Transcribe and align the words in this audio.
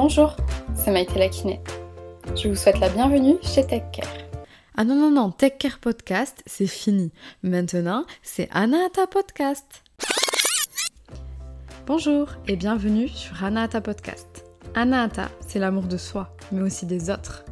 Bonjour, 0.00 0.36
c'est 0.76 0.92
Maïté 0.92 1.18
Lakiné. 1.18 1.60
Je 2.36 2.46
vous 2.46 2.54
souhaite 2.54 2.78
la 2.78 2.88
bienvenue 2.88 3.34
chez 3.42 3.66
Tech 3.66 3.82
Care. 3.92 4.06
Ah 4.76 4.84
non, 4.84 4.94
non, 4.94 5.10
non, 5.10 5.32
Tech 5.32 5.54
Care 5.58 5.80
Podcast, 5.80 6.40
c'est 6.46 6.68
fini. 6.68 7.10
Maintenant, 7.42 8.04
c'est 8.22 8.48
Anahata 8.52 9.08
Podcast. 9.08 9.82
Bonjour 11.84 12.28
et 12.46 12.54
bienvenue 12.54 13.08
sur 13.08 13.42
Anahata 13.42 13.80
Podcast. 13.80 14.44
Anahata, 14.76 15.30
c'est 15.44 15.58
l'amour 15.58 15.88
de 15.88 15.96
soi, 15.96 16.32
mais 16.52 16.62
aussi 16.62 16.86
des 16.86 17.10
autres, 17.10 17.44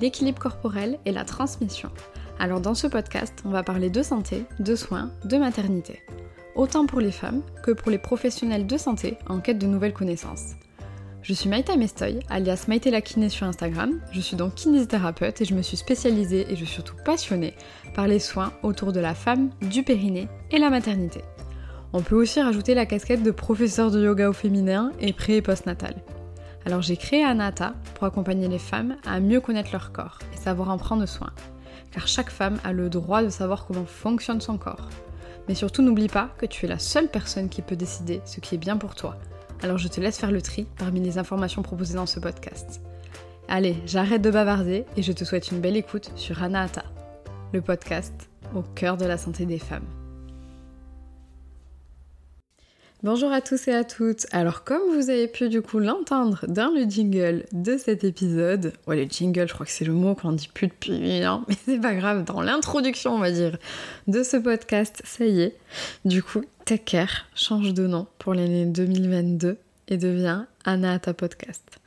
l'équilibre 0.00 0.42
corporel 0.42 0.98
et 1.04 1.12
la 1.12 1.24
transmission. 1.24 1.92
Alors 2.40 2.60
dans 2.60 2.74
ce 2.74 2.88
podcast, 2.88 3.44
on 3.44 3.50
va 3.50 3.62
parler 3.62 3.90
de 3.90 4.02
santé, 4.02 4.44
de 4.58 4.74
soins, 4.74 5.12
de 5.24 5.36
maternité. 5.36 6.02
Autant 6.56 6.84
pour 6.84 6.98
les 6.98 7.12
femmes 7.12 7.42
que 7.62 7.70
pour 7.70 7.92
les 7.92 7.98
professionnels 7.98 8.66
de 8.66 8.76
santé 8.76 9.18
en 9.28 9.38
quête 9.38 9.58
de 9.58 9.68
nouvelles 9.68 9.94
connaissances. 9.94 10.56
Je 11.22 11.34
suis 11.34 11.48
Maïta 11.48 11.76
Mestoy, 11.76 12.18
alias 12.30 12.64
Maïté 12.66 12.90
la 12.90 13.00
kiné 13.00 13.28
sur 13.28 13.46
Instagram. 13.46 14.00
Je 14.10 14.20
suis 14.20 14.34
donc 14.34 14.56
kinésithérapeute 14.56 15.40
et 15.40 15.44
je 15.44 15.54
me 15.54 15.62
suis 15.62 15.76
spécialisée 15.76 16.46
et 16.50 16.56
je 16.56 16.64
suis 16.64 16.74
surtout 16.74 16.96
passionnée 17.04 17.54
par 17.94 18.08
les 18.08 18.18
soins 18.18 18.52
autour 18.64 18.92
de 18.92 18.98
la 18.98 19.14
femme, 19.14 19.50
du 19.60 19.84
périnée 19.84 20.26
et 20.50 20.58
la 20.58 20.68
maternité. 20.68 21.20
On 21.92 22.02
peut 22.02 22.16
aussi 22.16 22.42
rajouter 22.42 22.74
la 22.74 22.86
casquette 22.86 23.22
de 23.22 23.30
professeur 23.30 23.92
de 23.92 24.02
yoga 24.02 24.30
au 24.30 24.32
féminin 24.32 24.90
et 24.98 25.12
pré 25.12 25.36
et 25.36 25.42
postnatal. 25.42 25.94
Alors 26.66 26.82
j'ai 26.82 26.96
créé 26.96 27.22
Anata 27.22 27.74
pour 27.94 28.04
accompagner 28.04 28.48
les 28.48 28.58
femmes 28.58 28.96
à 29.06 29.20
mieux 29.20 29.40
connaître 29.40 29.70
leur 29.70 29.92
corps 29.92 30.18
et 30.34 30.36
savoir 30.36 30.70
en 30.70 30.76
prendre 30.76 31.06
soin. 31.06 31.30
Car 31.92 32.08
chaque 32.08 32.30
femme 32.30 32.58
a 32.64 32.72
le 32.72 32.88
droit 32.88 33.22
de 33.22 33.28
savoir 33.28 33.64
comment 33.66 33.86
fonctionne 33.86 34.40
son 34.40 34.58
corps. 34.58 34.88
Mais 35.46 35.54
surtout 35.54 35.82
n'oublie 35.82 36.08
pas 36.08 36.30
que 36.38 36.46
tu 36.46 36.66
es 36.66 36.68
la 36.68 36.80
seule 36.80 37.08
personne 37.08 37.48
qui 37.48 37.62
peut 37.62 37.76
décider 37.76 38.22
ce 38.24 38.40
qui 38.40 38.56
est 38.56 38.58
bien 38.58 38.76
pour 38.76 38.96
toi 38.96 39.18
alors 39.62 39.78
je 39.78 39.88
te 39.88 40.00
laisse 40.00 40.18
faire 40.18 40.32
le 40.32 40.42
tri 40.42 40.66
parmi 40.76 41.00
les 41.00 41.18
informations 41.18 41.62
proposées 41.62 41.94
dans 41.94 42.06
ce 42.06 42.20
podcast. 42.20 42.80
Allez, 43.48 43.76
j'arrête 43.86 44.22
de 44.22 44.30
bavarder 44.30 44.84
et 44.96 45.02
je 45.02 45.12
te 45.12 45.24
souhaite 45.24 45.50
une 45.50 45.60
belle 45.60 45.76
écoute 45.76 46.10
sur 46.16 46.42
Anahata, 46.42 46.84
le 47.52 47.60
podcast 47.60 48.30
au 48.54 48.62
cœur 48.62 48.96
de 48.96 49.04
la 49.04 49.18
santé 49.18 49.46
des 49.46 49.58
femmes. 49.58 50.01
Bonjour 53.04 53.32
à 53.32 53.40
tous 53.40 53.66
et 53.66 53.74
à 53.74 53.82
toutes. 53.82 54.26
Alors 54.30 54.62
comme 54.62 54.94
vous 54.94 55.10
avez 55.10 55.26
pu 55.26 55.48
du 55.48 55.60
coup 55.60 55.80
l'entendre 55.80 56.44
dans 56.46 56.72
le 56.72 56.84
jingle 56.84 57.46
de 57.50 57.76
cet 57.76 58.04
épisode, 58.04 58.74
ouais 58.86 58.94
le 58.94 59.10
jingle 59.10 59.48
je 59.48 59.54
crois 59.54 59.66
que 59.66 59.72
c'est 59.72 59.84
le 59.84 59.92
mot 59.92 60.14
qu'on 60.14 60.30
dit 60.30 60.48
plus 60.54 60.68
depuis 60.68 60.92
mais 61.00 61.56
c'est 61.64 61.80
pas 61.80 61.96
grave, 61.96 62.22
dans 62.22 62.40
l'introduction 62.40 63.16
on 63.16 63.18
va 63.18 63.32
dire 63.32 63.58
de 64.06 64.22
ce 64.22 64.36
podcast, 64.36 65.02
ça 65.04 65.24
y 65.24 65.40
est, 65.40 65.56
du 66.04 66.22
coup 66.22 66.42
Care 66.86 67.26
change 67.34 67.74
de 67.74 67.88
nom 67.88 68.06
pour 68.20 68.34
l'année 68.34 68.66
2022 68.66 69.56
et 69.88 69.96
devient 69.96 70.44
Anata 70.64 71.12
Podcast. 71.12 71.80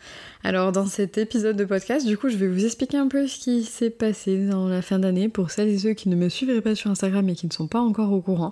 Alors 0.45 0.71
dans 0.71 0.85
cet 0.85 1.17
épisode 1.17 1.57
de 1.57 1.65
podcast, 1.65 2.05
du 2.05 2.19
coup, 2.19 2.29
je 2.29 2.37
vais 2.37 2.47
vous 2.47 2.65
expliquer 2.65 2.97
un 2.97 3.07
peu 3.07 3.25
ce 3.25 3.39
qui 3.39 3.63
s'est 3.63 3.89
passé 3.89 4.45
dans 4.45 4.67
la 4.67 4.83
fin 4.83 4.99
d'année 4.99 5.27
pour 5.27 5.49
celles 5.49 5.69
et 5.69 5.79
ceux 5.79 5.93
qui 5.93 6.07
ne 6.07 6.15
me 6.15 6.29
suivraient 6.29 6.61
pas 6.61 6.75
sur 6.75 6.91
Instagram 6.91 7.27
et 7.29 7.33
qui 7.33 7.47
ne 7.47 7.51
sont 7.51 7.65
pas 7.65 7.79
encore 7.79 8.11
au 8.11 8.21
courant. 8.21 8.51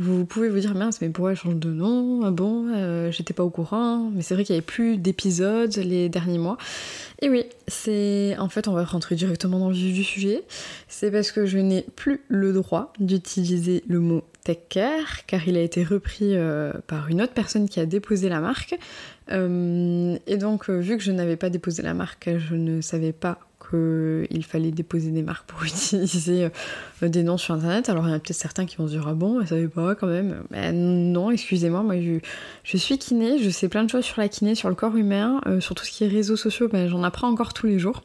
Vous 0.00 0.24
pouvez 0.24 0.48
vous 0.48 0.58
dire 0.58 0.74
mince, 0.74 1.00
mais 1.00 1.08
pourquoi 1.08 1.30
elle 1.30 1.36
change 1.36 1.54
de 1.54 1.70
nom? 1.70 2.22
Ah 2.24 2.32
bon, 2.32 2.66
euh, 2.74 3.12
j'étais 3.12 3.32
pas 3.32 3.44
au 3.44 3.50
courant. 3.50 4.10
Mais 4.12 4.22
c'est 4.22 4.34
vrai 4.34 4.42
qu'il 4.42 4.56
y 4.56 4.58
avait 4.58 4.66
plus 4.66 4.96
d'épisodes 4.96 5.76
les 5.76 6.08
derniers 6.08 6.38
mois. 6.38 6.58
Et 7.22 7.30
oui, 7.30 7.44
c'est 7.68 8.34
en 8.40 8.48
fait, 8.48 8.66
on 8.66 8.72
va 8.72 8.82
rentrer 8.82 9.14
directement 9.14 9.60
dans 9.60 9.68
le 9.68 9.76
vif 9.76 9.94
du 9.94 10.02
sujet. 10.02 10.42
C'est 10.88 11.12
parce 11.12 11.30
que 11.30 11.46
je 11.46 11.58
n'ai 11.58 11.82
plus 11.94 12.22
le 12.26 12.52
droit 12.52 12.92
d'utiliser 12.98 13.84
le 13.86 14.00
mot 14.00 14.24
Tech 14.44 14.58
Care, 14.68 15.26
car 15.26 15.46
il 15.46 15.56
a 15.56 15.60
été 15.60 15.84
repris 15.84 16.34
euh, 16.34 16.72
par 16.86 17.08
une 17.08 17.20
autre 17.20 17.32
personne 17.32 17.68
qui 17.68 17.80
a 17.80 17.86
déposé 17.86 18.28
la 18.28 18.40
marque. 18.40 18.78
Euh, 19.30 20.16
et 20.26 20.36
donc, 20.38 20.70
euh, 20.70 20.78
vu 20.78 20.96
que 20.96 21.02
je 21.02 21.12
n'avais 21.12 21.36
pas 21.36 21.50
déposé 21.50 21.82
la 21.82 21.94
marque, 21.94 22.30
je 22.36 22.54
ne 22.54 22.80
savais 22.80 23.12
pas 23.12 23.38
qu'il 23.70 24.44
fallait 24.44 24.70
déposer 24.70 25.10
des 25.10 25.22
marques 25.22 25.46
pour 25.46 25.62
utiliser 25.64 26.48
des 27.02 27.22
noms 27.22 27.36
sur 27.36 27.54
internet. 27.54 27.90
Alors, 27.90 28.06
il 28.06 28.10
y 28.10 28.12
en 28.12 28.16
a 28.16 28.18
peut-être 28.18 28.34
certains 28.34 28.64
qui 28.64 28.76
vont 28.76 28.86
se 28.86 28.92
dire 28.92 29.06
Ah 29.06 29.12
bon, 29.12 29.42
je 29.42 29.46
savais 29.46 29.68
pas 29.68 29.94
quand 29.94 30.06
même. 30.06 30.42
Ben, 30.50 30.74
non, 30.74 31.30
excusez-moi, 31.30 31.82
moi 31.82 31.96
je, 32.64 32.76
suis 32.78 32.98
kiné, 32.98 33.38
je 33.38 33.50
sais 33.50 33.68
plein 33.68 33.84
de 33.84 33.90
choses 33.90 34.04
sur 34.04 34.20
la 34.20 34.28
kiné, 34.28 34.54
sur 34.54 34.70
le 34.70 34.74
corps 34.74 34.96
humain, 34.96 35.40
sur 35.60 35.74
tout 35.74 35.84
ce 35.84 35.90
qui 35.90 36.04
est 36.04 36.08
réseaux 36.08 36.36
sociaux, 36.36 36.68
ben, 36.68 36.88
j'en 36.88 37.02
apprends 37.04 37.28
encore 37.28 37.52
tous 37.52 37.66
les 37.66 37.78
jours. 37.78 38.02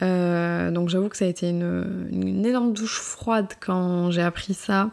donc, 0.00 0.88
j'avoue 0.88 1.08
que 1.08 1.16
ça 1.16 1.24
a 1.24 1.28
été 1.28 1.48
une 1.48 2.44
énorme 2.44 2.72
douche 2.72 2.98
froide 2.98 3.46
quand 3.60 4.10
j'ai 4.10 4.22
appris 4.22 4.52
ça. 4.52 4.90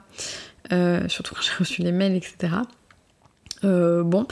Euh, 0.72 1.07
surtout 1.07 1.35
quand 1.35 1.41
j'ai 1.41 1.53
reçu 1.57 1.81
les 1.81 1.91
mails, 1.91 2.16
etc. 2.16 2.53
Euh, 3.63 4.03
bon, 4.03 4.28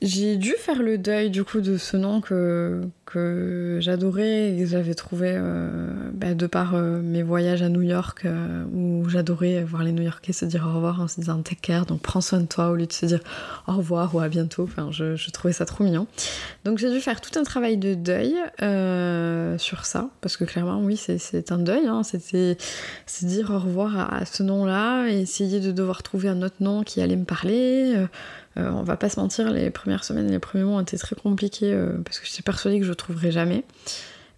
j'ai 0.00 0.36
dû 0.36 0.52
faire 0.52 0.80
le 0.80 0.96
deuil 0.96 1.28
du 1.28 1.42
coup 1.42 1.60
de 1.60 1.76
ce 1.76 1.96
nom 1.96 2.20
que, 2.20 2.82
que 3.04 3.78
j'adorais 3.80 4.52
et 4.52 4.58
que 4.60 4.66
j'avais 4.66 4.94
trouvé 4.94 5.32
euh, 5.34 5.90
bah, 6.12 6.34
de 6.34 6.46
par 6.46 6.76
euh, 6.76 7.00
mes 7.02 7.24
voyages 7.24 7.62
à 7.62 7.68
New 7.68 7.82
York 7.82 8.22
euh, 8.24 8.64
où 8.72 9.08
j'adorais 9.08 9.64
voir 9.64 9.82
les 9.82 9.90
New 9.90 10.04
Yorkais 10.04 10.32
se 10.32 10.44
dire 10.44 10.66
au 10.68 10.74
revoir 10.74 11.00
en 11.00 11.08
se 11.08 11.20
disant 11.20 11.42
take 11.42 11.60
care, 11.60 11.84
donc 11.84 12.00
prends 12.00 12.20
soin 12.20 12.40
de 12.40 12.46
toi 12.46 12.70
au 12.70 12.76
lieu 12.76 12.86
de 12.86 12.92
se 12.92 13.06
dire 13.06 13.18
au 13.66 13.72
revoir 13.72 14.14
ou 14.14 14.20
à 14.20 14.28
bientôt. 14.28 14.62
Enfin, 14.62 14.90
je, 14.92 15.30
trouvais 15.30 15.52
ça 15.52 15.66
trop 15.66 15.82
mignon. 15.82 16.06
Donc 16.64 16.78
j'ai 16.78 16.90
dû 16.90 17.00
faire 17.00 17.20
tout 17.20 17.36
un 17.36 17.42
travail 17.42 17.76
de 17.76 17.94
deuil 17.94 18.34
sur 19.58 19.84
ça 19.84 20.10
parce 20.20 20.36
que 20.36 20.44
clairement, 20.44 20.80
oui, 20.80 20.96
c'est 20.96 21.50
un 21.50 21.58
deuil. 21.58 21.86
Hein, 21.88 22.02
C'était 22.04 22.56
dire 23.22 23.50
au 23.50 23.58
revoir 23.58 23.98
à, 23.98 24.18
à 24.18 24.24
ce 24.24 24.44
nom-là 24.44 25.08
essayer 25.08 25.58
de 25.58 25.72
devoir 25.72 26.04
trouver 26.04 26.28
un 26.28 26.42
autre 26.42 26.56
nom 26.60 26.84
qui 26.84 27.00
allait 27.00 27.16
me 27.16 27.24
parler. 27.24 27.96
Euh, 28.58 28.70
on 28.70 28.82
va 28.82 28.96
pas 28.96 29.08
se 29.08 29.20
mentir, 29.20 29.50
les 29.50 29.70
premières 29.70 30.04
semaines, 30.04 30.30
les 30.30 30.38
premiers 30.38 30.64
mois 30.64 30.76
ont 30.76 30.80
été 30.80 30.98
très 30.98 31.16
compliqués 31.16 31.72
euh, 31.72 31.98
parce 32.04 32.18
que 32.18 32.26
j'étais 32.26 32.42
persuadée 32.42 32.78
que 32.78 32.84
je 32.84 32.90
ne 32.90 32.94
trouverais 32.94 33.30
jamais. 33.30 33.64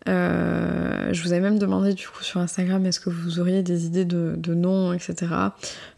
Euh, 0.09 1.13
je 1.13 1.23
vous 1.23 1.33
avais 1.33 1.43
même 1.43 1.59
demandé 1.59 1.93
du 1.93 2.09
coup 2.09 2.23
sur 2.23 2.41
Instagram 2.41 2.87
est-ce 2.87 3.01
que 3.01 3.11
vous 3.11 3.39
auriez 3.39 3.63
des 3.63 3.85
idées 3.85 4.07
de, 4.07 4.55
noms, 4.55 4.95
etc. 4.95 5.27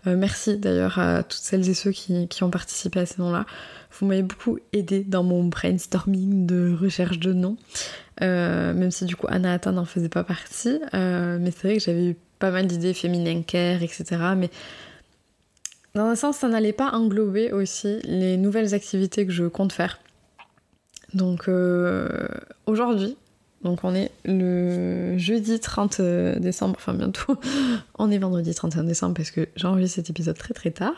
merci 0.05 0.59
d'ailleurs 0.59 0.99
à 0.99 1.23
toutes 1.23 1.41
celles 1.41 1.69
et 1.69 1.75
ceux 1.75 1.93
qui, 1.93 2.43
ont 2.43 2.51
participé 2.51 2.99
à 2.99 3.07
ces 3.07 3.23
noms-là. 3.23 3.47
Vous 3.93 4.07
m'avez 4.07 4.25
beaucoup 4.25 4.59
aidé 4.73 5.05
dans 5.05 5.23
mon 5.23 5.45
brainstorming 5.45 6.47
de 6.47 6.77
recherche 6.77 7.21
de 7.21 7.33
noms, 7.33 7.57
même 8.21 8.91
si 8.91 9.05
du 9.05 9.15
coup 9.15 9.29
Anna 9.31 9.53
Atteint 9.53 9.71
n'en 9.71 9.85
faisait 9.85 10.09
pas 10.09 10.25
partie. 10.25 10.81
mais 10.93 11.53
c'est 11.53 11.69
vrai 11.69 11.77
que 11.77 11.85
j'avais 11.85 12.07
eu 12.07 12.17
pas 12.41 12.51
mal 12.51 12.67
d'idées 12.67 12.95
féminines 12.95 13.45
care, 13.45 13.85
etc. 13.85 14.17
dans 15.95 16.05
un 16.05 16.15
sens, 16.15 16.39
ça 16.39 16.49
n'allait 16.49 16.73
pas 16.73 16.91
englober 16.91 17.53
aussi 17.53 18.01
les 18.05 18.37
nouvelles 18.37 18.75
activités 18.75 19.27
que 19.27 19.33
je 19.33 19.45
compte 19.45 19.73
faire. 19.73 19.99
Donc 21.15 21.49
euh, 21.49 22.09
aujourd'hui, 22.67 23.17
donc 23.63 23.81
on 23.85 23.95
est 23.95 24.11
le 24.25 25.19
jeudi 25.19 25.61
30 25.61 26.01
décembre, 26.39 26.77
enfin 26.79 26.95
bientôt, 26.95 27.37
on 27.99 28.11
est 28.11 28.19
vendredi 28.19 28.55
31 28.55 28.85
décembre 28.85 29.15
parce 29.15 29.31
que 29.31 29.49
j'ai 29.57 29.67
enregistré 29.67 30.01
cet 30.03 30.11
épisode 30.11 30.39
très 30.39 30.55
très 30.55 30.71
tard. 30.71 30.95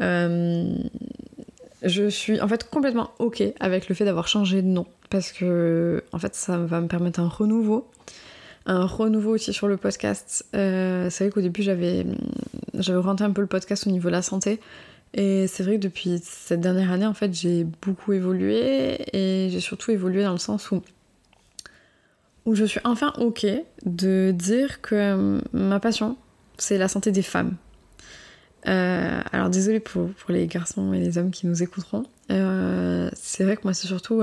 Euh, 0.00 0.74
je 1.82 2.08
suis 2.08 2.40
en 2.40 2.48
fait 2.48 2.68
complètement 2.68 3.10
ok 3.18 3.42
avec 3.60 3.88
le 3.88 3.94
fait 3.94 4.04
d'avoir 4.04 4.26
changé 4.26 4.62
de 4.62 4.66
nom 4.66 4.86
parce 5.10 5.30
que 5.30 6.02
en 6.12 6.18
fait 6.18 6.34
ça 6.34 6.58
va 6.58 6.80
me 6.80 6.88
permettre 6.88 7.20
un 7.20 7.28
renouveau 7.28 7.86
un 8.66 8.86
renouveau 8.86 9.34
aussi 9.34 9.52
sur 9.52 9.68
le 9.68 9.76
podcast. 9.76 10.46
Euh, 10.54 11.08
c'est 11.10 11.24
vrai 11.24 11.30
qu'au 11.32 11.40
début, 11.40 11.62
j'avais, 11.62 12.06
j'avais 12.78 12.98
orienté 12.98 13.24
un 13.24 13.30
peu 13.30 13.40
le 13.40 13.46
podcast 13.46 13.86
au 13.86 13.90
niveau 13.90 14.08
de 14.08 14.14
la 14.14 14.22
santé. 14.22 14.60
Et 15.12 15.46
c'est 15.46 15.62
vrai 15.62 15.76
que 15.76 15.82
depuis 15.82 16.20
cette 16.22 16.60
dernière 16.60 16.90
année, 16.90 17.06
en 17.06 17.14
fait, 17.14 17.32
j'ai 17.32 17.64
beaucoup 17.64 18.12
évolué. 18.12 18.98
Et 19.12 19.48
j'ai 19.50 19.60
surtout 19.60 19.92
évolué 19.92 20.24
dans 20.24 20.32
le 20.32 20.38
sens 20.38 20.70
où, 20.70 20.82
où 22.46 22.54
je 22.54 22.64
suis 22.64 22.80
enfin 22.84 23.12
OK 23.18 23.46
de 23.84 24.32
dire 24.36 24.80
que 24.80 25.40
ma 25.52 25.80
passion, 25.80 26.16
c'est 26.58 26.78
la 26.78 26.88
santé 26.88 27.12
des 27.12 27.22
femmes. 27.22 27.56
Euh, 28.66 29.20
alors 29.30 29.50
désolé 29.50 29.78
pour, 29.78 30.08
pour, 30.08 30.32
les 30.32 30.46
garçons 30.46 30.94
et 30.94 30.98
les 30.98 31.18
hommes 31.18 31.30
qui 31.30 31.46
nous 31.46 31.62
écouteront. 31.62 32.04
Euh, 32.32 33.10
c'est 33.14 33.44
vrai 33.44 33.56
que 33.56 33.62
moi, 33.64 33.74
c'est 33.74 33.86
surtout 33.86 34.22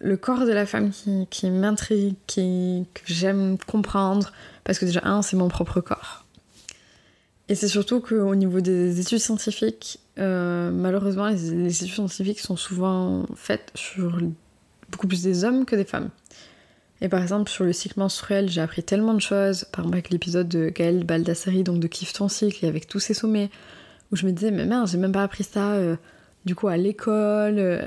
le 0.00 0.16
corps 0.16 0.44
de 0.44 0.52
la 0.52 0.66
femme 0.66 0.90
qui, 0.90 1.50
m'intrigue, 1.50 2.16
qui, 2.26 2.86
que 2.92 3.02
j'aime 3.06 3.56
comprendre, 3.66 4.32
parce 4.64 4.78
que 4.78 4.84
déjà, 4.84 5.00
un, 5.04 5.22
c'est 5.22 5.36
mon 5.36 5.48
propre 5.48 5.80
corps. 5.80 6.25
Et 7.48 7.54
c'est 7.54 7.68
surtout 7.68 8.00
qu'au 8.00 8.34
niveau 8.34 8.60
des 8.60 9.00
études 9.00 9.20
scientifiques, 9.20 10.00
euh, 10.18 10.70
malheureusement, 10.72 11.28
les, 11.28 11.48
études 11.48 11.92
scientifiques 11.94 12.40
sont 12.40 12.56
souvent 12.56 13.26
faites 13.36 13.70
sur 13.74 14.18
beaucoup 14.90 15.06
plus 15.06 15.22
des 15.22 15.44
hommes 15.44 15.64
que 15.64 15.76
des 15.76 15.84
femmes. 15.84 16.10
Et 17.00 17.08
par 17.08 17.22
exemple, 17.22 17.50
sur 17.50 17.64
le 17.64 17.72
cycle 17.72 18.00
menstruel, 18.00 18.48
j'ai 18.48 18.60
appris 18.60 18.82
tellement 18.82 19.14
de 19.14 19.20
choses, 19.20 19.64
par 19.64 19.80
exemple 19.80 19.96
avec 19.96 20.10
l'épisode 20.10 20.48
de 20.48 20.70
Gaëlle 20.70 21.04
Baldassari, 21.04 21.62
donc 21.62 21.78
de 21.78 21.86
Kiffe 21.86 22.14
ton 22.14 22.28
cycle, 22.28 22.64
et 22.64 22.68
avec 22.68 22.88
tous 22.88 23.00
ces 23.00 23.14
sommets, 23.14 23.50
où 24.10 24.16
je 24.16 24.26
me 24.26 24.32
disais, 24.32 24.50
mais 24.50 24.64
merde, 24.64 24.88
j'ai 24.88 24.98
même 24.98 25.12
pas 25.12 25.22
appris 25.22 25.44
ça. 25.44 25.74
Euh, 25.74 25.96
du 26.46 26.54
coup 26.54 26.68
à 26.68 26.78
l'école. 26.78 27.58
Euh, 27.58 27.82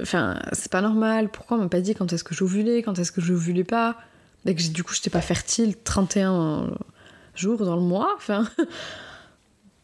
enfin, 0.00 0.40
c'est 0.52 0.72
pas 0.72 0.80
normal. 0.80 1.28
Pourquoi 1.28 1.58
on 1.58 1.60
m'a 1.60 1.68
pas 1.68 1.80
dit 1.80 1.94
quand 1.94 2.12
est-ce 2.12 2.24
que 2.24 2.34
j'ovulais, 2.34 2.82
quand 2.82 2.98
est-ce 2.98 3.12
que 3.12 3.20
j'ovulais 3.20 3.64
pas? 3.64 3.96
Que 4.44 4.72
du 4.72 4.82
coup 4.82 4.92
j'étais 4.92 5.10
pas 5.10 5.20
fertile 5.20 5.76
31 5.84 6.70
jours 7.34 7.64
dans 7.64 7.76
le 7.76 7.82
mois. 7.82 8.12
Enfin, 8.16 8.48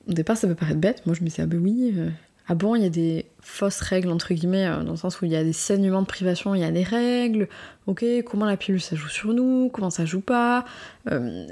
au 0.09 0.13
départ 0.13 0.37
ça 0.37 0.49
peut 0.49 0.55
paraître 0.55 0.81
bête. 0.81 1.05
Moi 1.07 1.15
je 1.15 1.23
me 1.23 1.29
disais 1.29 1.43
ah 1.43 1.47
ben 1.47 1.61
oui. 1.61 1.95
Euh, 1.97 2.11
ah 2.51 2.55
bon, 2.55 2.75
il 2.75 2.83
y 2.83 2.87
a 2.87 2.91
des 2.91 3.27
fausses 3.41 3.81
règles, 3.81 4.11
entre 4.11 4.33
guillemets, 4.33 4.67
euh, 4.67 4.83
dans 4.83 4.93
le 4.93 4.97
sens 4.97 5.21
où 5.21 5.27
il 5.27 5.31
y 5.31 5.37
a 5.37 5.45
des 5.45 5.53
saignements 5.53 6.01
de 6.01 6.07
privation, 6.07 6.55
il 6.55 6.63
y 6.63 6.65
a 6.65 6.71
des 6.71 6.83
règles, 6.83 7.47
ok, 7.87 8.03
comment 8.25 8.47
la 8.47 8.57
pilule 8.57 8.81
ça 8.81 8.97
joue 8.97 9.09
sur 9.09 9.35
nous, 9.35 9.69
comment 9.71 9.91
ça 9.91 10.07
joue 10.07 10.23
pas, 10.23 10.65
euh, 11.11 11.47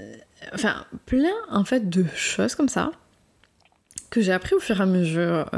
enfin, 0.55 0.87
plein 1.05 1.35
en 1.51 1.67
fait 1.67 1.91
de 1.91 2.07
choses 2.15 2.55
comme 2.55 2.71
ça 2.71 2.93
que 4.09 4.23
j'ai 4.23 4.33
appris 4.33 4.55
au 4.55 4.61
fur 4.61 4.79
et 4.79 4.83
à 4.83 4.87
mesure, 4.87 5.51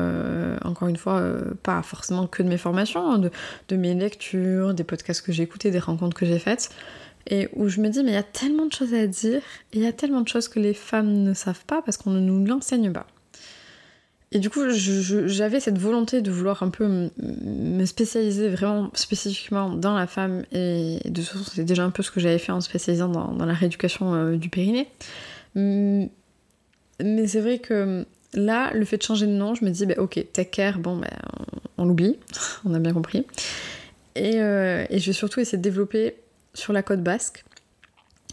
encore 0.65 0.89
une 0.89 0.97
fois, 0.97 1.23
pas 1.63 1.83
forcément 1.83 2.27
que 2.27 2.43
de 2.43 2.49
mes 2.49 2.57
formations, 2.57 3.13
hein, 3.13 3.19
de, 3.19 3.77
mes 3.77 3.95
lectures, 3.95 4.73
des 4.73 4.85
podcasts 4.85 5.25
que 5.25 5.33
j'ai 5.33 5.43
écoutés, 5.43 5.71
des 5.71 5.79
rencontres 5.79 6.17
que 6.17 6.25
j'ai 6.25 6.39
faites, 6.39 6.71
et 7.29 7.49
où 7.55 7.69
je 7.69 7.81
me 7.81 7.89
dis, 7.89 8.03
mais 8.03 8.13
il 8.13 8.15
y 8.15 8.17
a 8.19 8.23
tellement 8.23 8.67
de 8.67 8.73
choses 8.73 8.95
à 8.95 9.07
dire, 9.07 9.43
il 9.73 9.83
y 9.83 9.87
a 9.87 9.93
tellement 9.93 10.23
de 10.23 10.29
choses 10.29 10.49
que 10.49 10.59
les 10.59 10.75
femmes 10.75 11.23
ne 11.23 11.35
savent 11.35 11.65
pas 11.67 11.83
parce 11.83 11.99
qu'on 11.99 12.11
ne 12.11 12.21
nous 12.21 12.45
l'enseigne 12.45 12.91
pas. 12.93 13.07
Et 14.31 14.41
du 14.41 14.51
coup, 14.51 14.61
j'avais 14.69 15.59
cette 15.59 15.79
volonté 15.79 16.21
de 16.21 16.31
vouloir 16.31 16.63
un 16.63 16.69
peu 16.69 17.11
me 17.19 17.85
spécialiser 17.87 18.49
vraiment 18.51 18.91
spécifiquement 18.93 19.71
dans 19.71 19.95
la 19.95 20.07
femme, 20.07 20.45
et 20.53 20.99
de 21.07 21.23
toute 21.23 21.31
façon, 21.31 21.45
c'est 21.55 21.65
déjà 21.65 21.85
un 21.85 21.91
peu 21.91 22.03
ce 22.03 22.11
que 22.11 22.21
j'avais 22.21 22.39
fait 22.39 22.53
en 22.53 22.61
spécialisant 22.61 23.09
dans, 23.09 23.47
la 23.47 23.55
rééducation 23.55 24.15
euh, 24.15 24.37
du 24.37 24.51
périnée. 24.51 24.89
Mais 25.55 26.11
c'est 27.27 27.41
vrai 27.41 27.59
que 27.59 28.05
là, 28.35 28.71
le 28.75 28.85
fait 28.85 28.99
de 28.99 29.03
changer 29.03 29.27
de 29.27 29.33
nom, 29.33 29.55
je 29.55 29.65
me 29.65 29.71
dis, 29.71 29.87
bah, 29.87 29.95
ok, 29.97 30.23
Care, 30.51 30.79
bon, 30.79 30.97
bah, 30.99 31.09
on, 31.79 31.87
l'oublie, 31.87 32.19
on 32.67 32.75
a 32.75 32.79
bien 32.79 32.93
compris. 32.93 33.27
Et, 34.15 34.43
euh, 34.43 34.85
et, 34.91 34.99
je 34.99 35.07
vais 35.07 35.13
surtout 35.13 35.41
essayer 35.41 35.57
de 35.57 35.63
développer 35.63 36.17
sur 36.59 36.73
la 36.73 36.83
côte 36.83 37.03
basque 37.03 37.45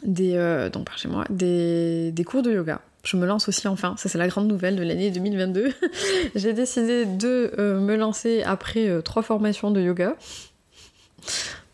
des, 0.04 0.36
euh, 0.36 0.70
moi, 1.08 1.26
des, 1.30 2.14
cours 2.26 2.42
de 2.42 2.52
yoga 2.52 2.82
je 3.04 3.18
me 3.18 3.26
lance 3.26 3.48
aussi 3.48 3.68
enfin, 3.68 3.96
ça 3.98 4.10
c'est 4.10 4.18
la 4.18 4.28
grande 4.28 4.48
nouvelle 4.48 4.76
de 4.76 4.82
l'année 4.82 5.12
2022. 5.12 5.72
J'ai 6.36 6.54
décidé 6.54 7.06
de 7.06 7.54
euh, 7.60 7.80
me 7.80 7.96
lancer 7.96 8.42
après 8.44 8.88
euh, 8.88 9.02
trois 9.02 9.22
formations 9.22 9.70
de 9.70 9.80
yoga. 9.80 10.16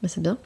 Mais 0.03 0.09
c'est 0.09 0.19
bien, 0.19 0.37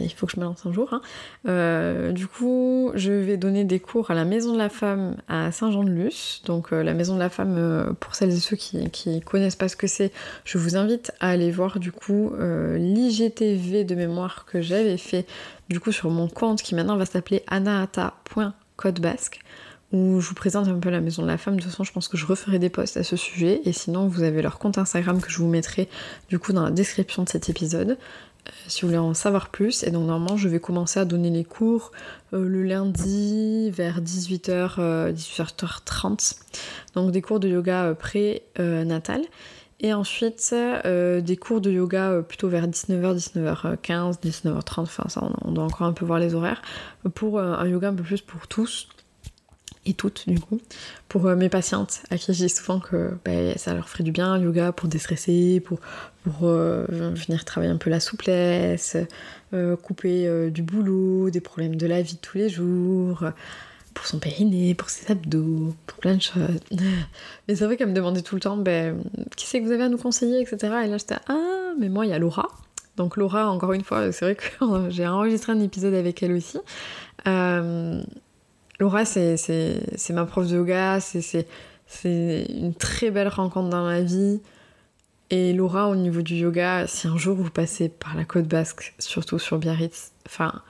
il 0.00 0.12
faut 0.12 0.26
que 0.26 0.32
je 0.34 0.40
me 0.40 0.44
lance 0.44 0.66
un 0.66 0.72
jour. 0.72 0.92
Hein. 0.92 1.00
Euh, 1.48 2.12
du 2.12 2.26
coup, 2.26 2.90
je 2.94 3.12
vais 3.12 3.36
donner 3.36 3.64
des 3.64 3.80
cours 3.80 4.10
à 4.10 4.14
la 4.14 4.24
Maison 4.24 4.52
de 4.52 4.58
la 4.58 4.68
Femme 4.68 5.16
à 5.28 5.52
Saint-Jean-de-Luz. 5.52 6.42
Donc 6.44 6.70
la 6.70 6.94
Maison 6.94 7.14
de 7.14 7.20
la 7.20 7.30
Femme, 7.30 7.94
pour 8.00 8.14
celles 8.14 8.30
et 8.30 8.40
ceux 8.40 8.56
qui, 8.56 8.90
qui 8.90 9.20
connaissent 9.20 9.56
pas 9.56 9.68
ce 9.68 9.76
que 9.76 9.86
c'est, 9.86 10.12
je 10.44 10.58
vous 10.58 10.76
invite 10.76 11.12
à 11.20 11.28
aller 11.28 11.50
voir 11.50 11.78
du 11.78 11.92
coup 11.92 12.32
l'IGTV 12.38 13.84
de 13.84 13.94
mémoire 13.94 14.44
que 14.46 14.60
j'avais 14.60 14.96
fait 14.96 15.26
du 15.68 15.78
coup 15.80 15.92
sur 15.92 16.10
mon 16.10 16.28
compte 16.28 16.62
qui 16.62 16.74
maintenant 16.74 16.96
va 16.96 17.06
s'appeler 17.06 17.42
anahata.codebasque 17.46 19.40
où 19.92 20.20
je 20.20 20.28
vous 20.28 20.34
présente 20.34 20.68
un 20.68 20.78
peu 20.78 20.90
la 20.90 21.00
maison 21.00 21.22
de 21.22 21.26
la 21.26 21.36
femme. 21.36 21.56
De 21.56 21.62
toute 21.62 21.70
façon, 21.70 21.84
je 21.84 21.92
pense 21.92 22.06
que 22.06 22.16
je 22.16 22.26
referai 22.26 22.58
des 22.58 22.70
posts 22.70 22.96
à 22.96 23.02
ce 23.02 23.16
sujet. 23.16 23.60
Et 23.64 23.72
sinon, 23.72 24.06
vous 24.06 24.22
avez 24.22 24.40
leur 24.40 24.58
compte 24.58 24.78
Instagram 24.78 25.20
que 25.20 25.30
je 25.30 25.38
vous 25.38 25.48
mettrai 25.48 25.88
du 26.28 26.38
coup 26.38 26.52
dans 26.52 26.62
la 26.62 26.70
description 26.70 27.24
de 27.24 27.28
cet 27.28 27.48
épisode. 27.48 27.98
Euh, 28.46 28.50
si 28.66 28.82
vous 28.82 28.88
voulez 28.88 28.98
en 28.98 29.14
savoir 29.14 29.50
plus. 29.50 29.82
Et 29.82 29.90
donc 29.90 30.06
normalement 30.06 30.36
je 30.36 30.48
vais 30.48 30.60
commencer 30.60 31.00
à 31.00 31.04
donner 31.04 31.30
les 31.30 31.44
cours 31.44 31.92
euh, 32.32 32.44
le 32.44 32.62
lundi 32.62 33.70
vers 33.70 34.00
18h, 34.00 35.12
18h30. 35.12 36.36
Donc 36.94 37.10
des 37.12 37.22
cours 37.22 37.40
de 37.40 37.48
yoga 37.48 37.94
pré-natal. 37.94 39.22
Et 39.82 39.94
ensuite 39.94 40.54
des 40.84 41.36
cours 41.38 41.62
de 41.62 41.70
yoga 41.70 42.20
plutôt 42.28 42.50
vers 42.50 42.68
19h, 42.68 43.16
19h15, 43.16 44.20
19h30, 44.20 44.80
enfin 44.80 45.04
ça 45.08 45.26
on 45.40 45.52
doit 45.52 45.64
encore 45.64 45.86
un 45.86 45.94
peu 45.94 46.04
voir 46.04 46.18
les 46.18 46.34
horaires, 46.34 46.60
pour 47.14 47.40
un 47.40 47.66
yoga 47.66 47.88
un 47.88 47.94
peu 47.94 48.02
plus 48.02 48.20
pour 48.20 48.46
tous 48.46 48.88
et 49.86 49.94
toutes 49.94 50.28
du 50.28 50.38
coup, 50.38 50.60
pour 51.08 51.26
euh, 51.26 51.36
mes 51.36 51.48
patientes 51.48 52.02
à 52.10 52.18
qui 52.18 52.32
je 52.34 52.44
dis 52.44 52.48
souvent 52.50 52.80
que 52.80 53.16
bah, 53.24 53.56
ça 53.56 53.72
leur 53.72 53.88
ferait 53.88 54.04
du 54.04 54.12
bien 54.12 54.36
le 54.36 54.44
yoga 54.44 54.72
pour 54.72 54.88
déstresser, 54.88 55.60
pour, 55.60 55.80
pour 56.22 56.48
euh, 56.48 56.84
venir 56.88 57.44
travailler 57.44 57.72
un 57.72 57.78
peu 57.78 57.88
la 57.88 58.00
souplesse, 58.00 58.96
euh, 59.54 59.76
couper 59.76 60.50
du 60.50 60.62
boulot, 60.62 61.30
des 61.30 61.40
problèmes 61.40 61.76
de 61.76 61.86
la 61.86 62.02
vie 62.02 62.14
de 62.14 62.20
tous 62.20 62.36
les 62.36 62.50
jours, 62.50 63.24
pour 63.94 64.06
son 64.06 64.18
périnée, 64.18 64.74
pour 64.74 64.90
ses 64.90 65.10
abdos, 65.10 65.74
pour 65.86 65.98
plein 65.98 66.14
de 66.14 66.22
choses. 66.22 66.60
Mais 67.48 67.56
c'est 67.56 67.64
vrai 67.64 67.76
qu'elle 67.76 67.88
me 67.88 67.94
demandait 67.94 68.22
tout 68.22 68.34
le 68.34 68.40
temps, 68.42 68.58
ben, 68.58 69.02
qui 69.36 69.46
c'est 69.46 69.60
que 69.60 69.64
vous 69.64 69.72
avez 69.72 69.84
à 69.84 69.88
nous 69.88 69.98
conseiller, 69.98 70.42
etc. 70.42 70.58
Et 70.84 70.88
là 70.88 70.98
j'étais, 70.98 71.16
ah, 71.28 71.72
mais 71.78 71.88
moi 71.88 72.04
il 72.04 72.10
y 72.10 72.12
a 72.12 72.18
Laura. 72.18 72.48
Donc 72.96 73.16
Laura, 73.16 73.50
encore 73.50 73.72
une 73.72 73.84
fois, 73.84 74.12
c'est 74.12 74.24
vrai 74.26 74.34
que 74.34 74.44
j'ai 74.90 75.06
enregistré 75.06 75.52
un 75.52 75.60
épisode 75.60 75.94
avec 75.94 76.22
elle 76.22 76.32
aussi. 76.32 76.58
Laura, 78.80 79.04
c'est 79.04 79.36
ma 80.10 80.24
prof 80.24 80.48
de 80.48 80.56
yoga, 80.56 81.00
c'est 81.00 81.46
une 82.04 82.74
très 82.74 83.10
belle 83.10 83.28
rencontre 83.28 83.68
dans 83.68 83.84
ma 83.84 84.00
vie. 84.00 84.40
Et 85.28 85.52
Laura, 85.52 85.88
au 85.88 85.96
niveau 85.96 86.22
du 86.22 86.34
yoga, 86.34 86.86
si 86.86 87.06
un 87.06 87.18
jour 87.18 87.36
vous 87.36 87.50
passez 87.50 87.90
par 87.90 88.16
la 88.16 88.24
côte 88.24 88.48
basque, 88.48 88.94
surtout 88.98 89.38
sur 89.38 89.58
Biarritz, 89.58 90.12
enfin, 90.26 90.62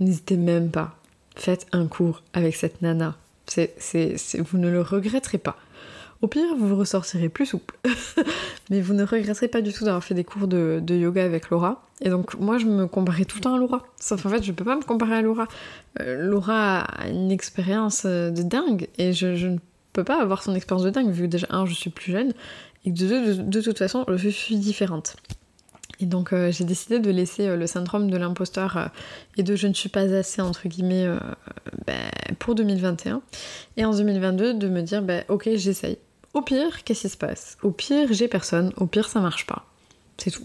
n'hésitez 0.00 0.36
même 0.36 0.70
pas. 0.70 0.96
Faites 1.34 1.66
un 1.72 1.86
cours 1.86 2.22
avec 2.34 2.54
cette 2.54 2.82
nana. 2.82 3.16
vous 3.56 4.58
ne 4.58 4.68
le 4.68 4.82
regretterez 4.82 5.38
pas. 5.38 5.56
Au 6.26 6.28
pire, 6.28 6.56
vous 6.58 6.74
ressortirez 6.74 7.28
plus 7.28 7.46
souple. 7.46 7.78
Mais 8.70 8.80
vous 8.80 8.94
ne 8.94 9.04
regretterez 9.04 9.46
pas 9.46 9.60
du 9.60 9.72
tout 9.72 9.84
d'avoir 9.84 10.02
fait 10.02 10.12
des 10.12 10.24
cours 10.24 10.48
de, 10.48 10.82
yoga 10.88 11.24
avec 11.24 11.50
Laura. 11.50 11.86
Et 12.00 12.08
donc, 12.08 12.34
moi, 12.40 12.58
je 12.58 12.66
me 12.66 12.88
comparais 12.88 13.24
tout 13.24 13.36
le 13.36 13.42
temps 13.42 13.54
à 13.54 13.58
Laura. 13.58 13.84
Sauf 14.00 14.26
en 14.26 14.30
fait, 14.30 14.42
je 14.42 14.50
peux 14.50 14.64
pas 14.64 14.74
me 14.74 14.82
comparer 14.82 15.14
à 15.14 15.22
Laura. 15.22 15.46
Euh, 16.00 16.16
Laura 16.28 16.80
a 16.80 17.06
une 17.06 17.30
expérience 17.30 18.02
euh, 18.06 18.30
de 18.30 18.42
dingue. 18.42 18.88
Et 18.98 19.12
je, 19.12 19.46
ne 19.46 19.58
peux 19.92 20.02
pas 20.02 20.20
avoir 20.20 20.42
son 20.42 20.56
expérience 20.56 20.82
de 20.82 20.90
dingue, 20.90 21.10
vu 21.10 21.26
que 21.26 21.28
déjà, 21.28 21.46
un, 21.50 21.64
je 21.64 21.74
suis 21.74 21.90
plus 21.90 22.10
jeune. 22.10 22.32
Et 22.84 22.92
que 22.92 22.98
de, 22.98 23.42
de, 23.42 23.60
toute 23.60 23.78
façon, 23.78 24.04
je 24.12 24.28
suis 24.28 24.56
différente. 24.56 25.14
Et 26.00 26.06
donc 26.06 26.32
euh, 26.32 26.50
j'ai 26.50 26.64
décidé 26.64 26.98
de 26.98 27.10
laisser 27.10 27.56
le 27.56 27.66
syndrome 27.68 28.10
de 28.10 28.16
l'imposteur 28.16 28.90
et 29.36 29.44
de 29.44 29.54
je 29.54 29.68
ne 29.68 29.72
suis 29.72 29.88
pas 29.88 30.12
assez 30.12 30.42
entre 30.42 30.68
guillemets 30.68 31.08
ben, 31.86 32.10
pour 32.38 32.54
2021. 32.54 33.22
Et 33.78 33.84
en 33.86 33.94
2022 33.94 34.54
de 34.54 34.68
me 34.68 34.82
dire 34.82 35.00
ben, 35.00 35.24
ok 35.28 35.48
j'essaye. 35.54 35.96
Au 36.36 36.42
pire, 36.42 36.84
qu'est-ce 36.84 37.00
qui 37.00 37.08
se 37.08 37.16
passe? 37.16 37.56
Au 37.62 37.70
pire, 37.70 38.12
j'ai 38.12 38.28
personne. 38.28 38.70
Au 38.76 38.84
pire, 38.84 39.08
ça 39.08 39.20
marche 39.20 39.46
pas. 39.46 39.64
C'est 40.18 40.30
tout. 40.30 40.44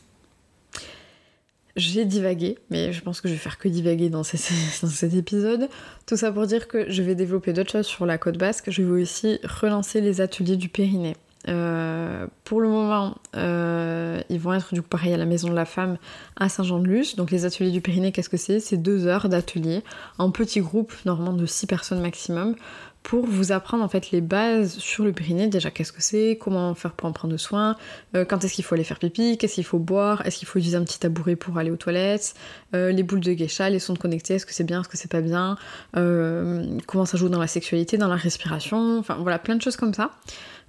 J'ai 1.76 2.06
divagué, 2.06 2.58
mais 2.70 2.94
je 2.94 3.02
pense 3.02 3.20
que 3.20 3.28
je 3.28 3.34
vais 3.34 3.40
faire 3.40 3.58
que 3.58 3.68
divaguer 3.68 4.10
dans, 4.10 4.24
cet 4.24 5.14
épisode. 5.14 5.68
Tout 6.06 6.16
ça 6.16 6.32
pour 6.32 6.48
dire 6.48 6.70
que 6.70 6.90
je 6.90 7.04
vais 7.04 7.14
développer 7.14 7.52
d'autres 7.52 7.74
choses 7.74 7.88
sur 7.88 8.06
la 8.06 8.18
côte 8.18 8.38
basque. 8.38 8.72
Je 8.72 8.84
vais 8.84 9.02
aussi 9.02 9.38
relancer 9.44 10.00
les 10.00 10.22
ateliers 10.22 10.56
du 10.56 10.70
Périnée. 10.70 11.18
Euh, 11.48 12.28
pour 12.44 12.62
le 12.62 12.70
moment, 12.70 13.16
euh, 13.36 14.22
ils 14.30 14.40
vont 14.40 14.54
être 14.54 14.74
du 14.74 14.82
coup 14.82 14.88
pareil 14.88 15.14
à 15.14 15.18
la 15.18 15.26
Maison 15.26 15.50
de 15.50 15.56
la 15.56 15.66
Femme 15.66 15.98
à 16.36 16.50
Saint-Jean-de-Luz. 16.50 17.16
Donc 17.16 17.32
les 17.32 17.46
ateliers 17.46 17.72
du 17.72 17.82
Périnée, 17.82 18.12
qu'est-ce 18.12 18.30
que 18.30 18.38
c'est? 18.38 18.60
C'est 18.60 18.78
deux 18.78 19.08
heures 19.08 19.30
d'atelier 19.30 19.84
en 20.18 20.32
petit 20.32 20.62
groupe, 20.62 20.94
normalement 21.06 21.34
de 21.34 21.46
six 21.46 21.66
personnes 21.66 22.02
maximum, 22.02 22.56
pour 23.04 23.26
vous 23.26 23.52
apprendre 23.52 23.84
en 23.84 23.88
fait 23.88 24.12
les 24.12 24.22
bases 24.22 24.78
sur 24.78 25.04
le 25.04 25.12
périnée. 25.12 25.48
Déjà, 25.48 25.72
qu'est-ce 25.72 25.92
que 25.92 26.04
c'est, 26.04 26.38
comment 26.40 26.76
faire 26.76 26.92
pour 26.92 27.10
en 27.10 27.12
prendre 27.12 27.36
soin, 27.38 27.76
euh, 28.16 28.26
quand 28.26 28.44
est-ce 28.44 28.54
qu'il 28.54 28.64
faut 28.64 28.76
aller 28.76 28.84
faire 28.84 29.00
pipi, 29.00 29.40
qu'est-ce 29.40 29.56
qu'il 29.56 29.64
faut 29.64 29.80
boire, 29.80 30.24
est-ce 30.28 30.38
qu'il 30.38 30.48
faut 30.48 30.60
utiliser 30.60 30.78
un 30.78 30.84
petit 30.84 31.00
tabouret 31.00 31.36
pour 31.36 31.58
aller 31.58 31.72
aux 31.72 31.78
toilettes, 31.78 32.36
les 32.74 33.02
boules 33.02 33.20
de 33.20 33.34
geisha, 33.34 33.72
les 33.72 33.80
sons 33.80 33.94
de 33.94 33.98
connectés, 33.98 34.36
est-ce 34.36 34.46
que 34.46 34.54
c'est 34.54 34.64
bien, 34.64 34.82
est-ce 34.82 34.90
que 34.90 34.98
c'est 34.98 35.12
pas 35.12 35.22
bien, 35.22 35.58
comment 35.94 37.06
ça 37.06 37.18
joue 37.18 37.28
dans 37.28 37.40
la 37.40 37.48
sexualité, 37.48 37.98
dans 37.98 38.08
la 38.08 38.16
respiration, 38.16 39.00
enfin 39.00 39.18
voilà, 39.20 39.40
plein 39.40 39.56
de 39.56 39.62
choses 39.62 39.78
comme 39.78 39.96
ça. 39.96 40.12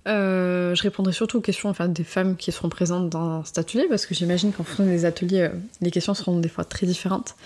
Je 0.07 0.83
répondrai 0.83 1.13
surtout 1.13 1.39
aux 1.39 1.43
questions 1.43 1.69
enfin, 1.69 1.89
des 1.89 2.05
femmes 2.05 2.37
qui 2.37 2.51
seront 2.53 2.69
présentes 2.69 3.09
dans 3.09 3.45
cet 3.45 3.59
atelier 3.59 3.87
parce 3.89 4.07
que 4.07 4.15
j'imagine 4.15 4.53
qu'en 4.53 4.65
fonction 4.65 4.85
des 4.85 5.05
ateliers, 5.05 5.51
les 5.81 5.91
questions 5.91 6.15
seront 6.15 6.39
des 6.39 6.49
fois 6.49 6.65
très 6.65 6.87
différentes. 6.87 7.37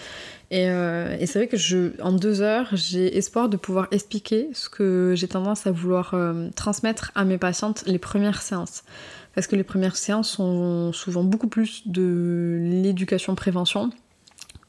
Euh, 0.52 1.16
et, 1.18 1.26
c'est 1.26 1.40
vrai 1.40 1.48
que 1.48 1.56
je, 1.56 2.00
en 2.00 2.12
deux 2.12 2.40
heures, 2.40 2.68
j'ai 2.72 3.16
espoir 3.16 3.48
de 3.48 3.56
pouvoir 3.56 3.88
expliquer 3.90 4.48
ce 4.52 4.68
que 4.68 5.14
j'ai 5.16 5.28
tendance 5.28 5.66
à 5.66 5.72
vouloir 5.72 6.12
euh, 6.14 6.48
transmettre 6.54 7.10
à 7.14 7.24
mes 7.24 7.38
patientes 7.38 7.84
les 7.86 7.98
premières 7.98 8.42
séances. 8.42 8.84
Parce 9.34 9.46
que 9.46 9.56
les 9.56 9.64
premières 9.64 9.96
séances 9.96 10.30
sont 10.30 10.92
souvent 10.92 11.24
beaucoup 11.24 11.48
plus 11.48 11.86
de 11.86 12.58
l'éducation-prévention 12.60 13.90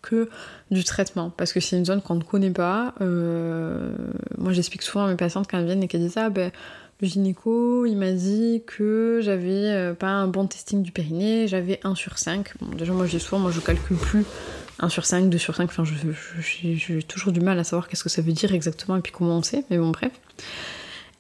que 0.02 0.30
du 0.72 0.84
traitement. 0.84 1.30
Parce 1.30 1.54
que 1.54 1.60
c'est 1.60 1.78
une 1.78 1.86
zone 1.86 2.02
qu'on 2.02 2.16
ne 2.16 2.24
connaît 2.24 2.52
pas. 2.52 2.94
Euh, 3.02 3.94
moi, 4.38 4.52
j'explique 4.52 4.82
souvent 4.82 5.06
à 5.06 5.08
mes 5.08 5.16
patientes 5.16 5.48
quand 5.50 5.60
elles 5.60 5.66
viennent 5.66 5.84
et 5.84 5.88
qu'elles 5.88 6.02
disent 6.02 6.18
Ah, 6.18 6.30
ben. 6.30 6.52
Le 7.00 7.08
gynéco, 7.08 7.86
il 7.86 7.96
m'a 7.96 8.12
dit 8.12 8.64
que 8.66 9.20
j'avais 9.22 9.94
pas 10.00 10.08
un 10.08 10.28
bon 10.28 10.48
testing 10.48 10.82
du 10.82 10.92
périnée, 10.92 11.48
j'avais 11.48 11.80
1 11.84 11.94
sur 11.94 12.18
5. 12.18 12.54
Bon, 12.60 12.76
déjà, 12.76 12.92
moi, 12.92 13.06
j'ai 13.06 13.20
souvent, 13.20 13.38
moi, 13.40 13.52
je 13.52 13.60
calcule 13.60 13.98
plus 13.98 14.26
1 14.80 14.90
sur 14.90 15.06
5, 15.06 15.30
2 15.30 15.38
sur 15.38 15.56
5, 15.56 15.66
enfin 15.66 15.84
j'ai 15.84 17.04
toujours 17.04 17.32
du 17.32 17.40
mal 17.40 17.58
à 17.60 17.64
savoir 17.64 17.88
qu'est-ce 17.88 18.04
que 18.04 18.10
ça 18.10 18.22
veut 18.22 18.32
dire 18.32 18.54
exactement 18.54 18.96
et 18.98 19.02
puis 19.02 19.12
comment 19.12 19.38
on 19.38 19.42
sait, 19.44 19.64
mais 19.70 19.78
bon 19.78 19.90
bref. 19.92 20.12